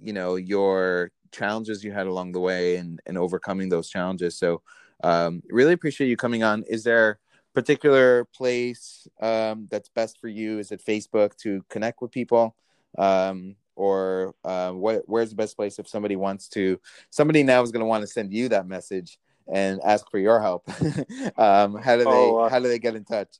[0.00, 4.38] you know, your challenges you had along the way and, and overcoming those challenges.
[4.38, 4.62] So,
[5.02, 6.64] um, really appreciate you coming on.
[6.68, 7.18] Is there
[7.54, 10.58] particular place um, that's best for you?
[10.58, 12.54] Is it Facebook to connect with people?
[12.98, 16.80] Um, or uh, what, where's the best place if somebody wants to?
[17.10, 19.18] Somebody now is going to want to send you that message
[19.52, 20.68] and ask for your help.
[21.38, 23.36] um, how do they oh, uh, how do they get in touch?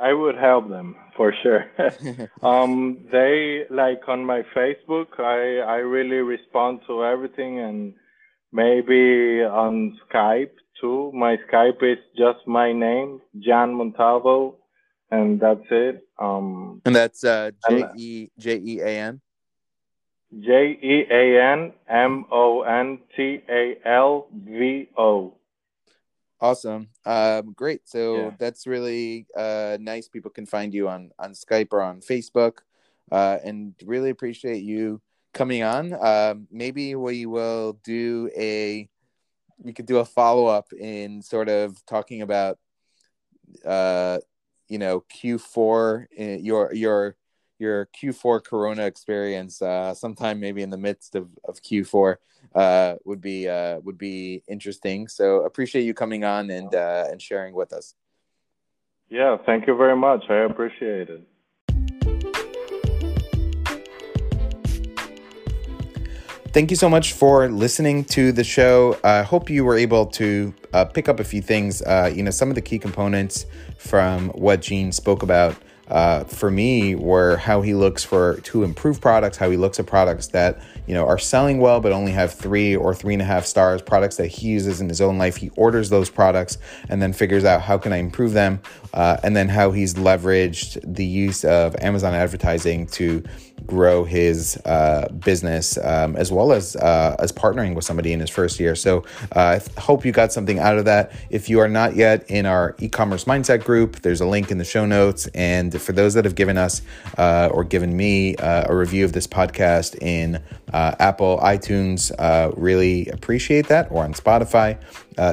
[0.00, 1.70] I would help them for sure.
[2.42, 5.20] um, they like on my Facebook.
[5.20, 7.94] I I really respond to everything and
[8.52, 11.12] maybe on Skype too.
[11.14, 14.56] My Skype is just my name, Jean Montalvo,
[15.10, 16.06] and that's it.
[16.18, 19.20] Um, and that's uh, J E J E A N.
[20.40, 25.34] J E A N M O N T A L V O.
[26.44, 26.88] Awesome.
[27.06, 27.88] Um, great.
[27.88, 28.30] So yeah.
[28.38, 30.08] that's really uh, nice.
[30.08, 32.58] People can find you on on Skype or on Facebook,
[33.10, 35.00] uh, and really appreciate you
[35.32, 35.94] coming on.
[35.94, 38.86] Um, maybe we will do a
[39.56, 42.58] we could do a follow up in sort of talking about
[43.64, 44.18] uh,
[44.68, 47.16] you know Q4 eh, your your
[47.58, 52.16] your Q4 Corona experience uh, sometime maybe in the midst of, of Q4
[52.54, 55.08] uh, would be uh, would be interesting.
[55.08, 57.94] So appreciate you coming on and uh, and sharing with us.
[59.08, 60.24] Yeah, thank you very much.
[60.28, 61.22] I appreciate it.
[66.54, 68.96] Thank you so much for listening to the show.
[69.02, 71.82] I hope you were able to uh, pick up a few things.
[71.82, 73.46] Uh, you know, some of the key components
[73.76, 75.56] from what Jean spoke about
[75.88, 79.86] uh, for me were how he looks for to improve products, how he looks at
[79.86, 83.24] products that you know are selling well but only have three or three and a
[83.24, 85.36] half stars, products that he uses in his own life.
[85.36, 86.58] He orders those products
[86.88, 88.60] and then figures out how can I improve them,
[88.92, 93.22] uh, and then how he's leveraged the use of Amazon advertising to
[93.66, 98.30] grow his uh, business um, as well as uh, as partnering with somebody in his
[98.30, 98.74] first year.
[98.74, 101.12] So uh, I hope you got something out of that.
[101.30, 104.64] If you are not yet in our e-commerce mindset group, there's a link in the
[104.64, 105.26] show notes.
[105.34, 106.82] And for those that have given us
[107.16, 110.42] uh, or given me uh, a review of this podcast in
[110.72, 112.12] Apple, iTunes,
[112.56, 114.78] really appreciate that, or on Spotify.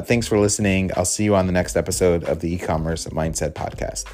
[0.06, 0.92] thanks for listening.
[0.96, 4.06] I'll see you on the next episode of the e-commerce mindset podcast.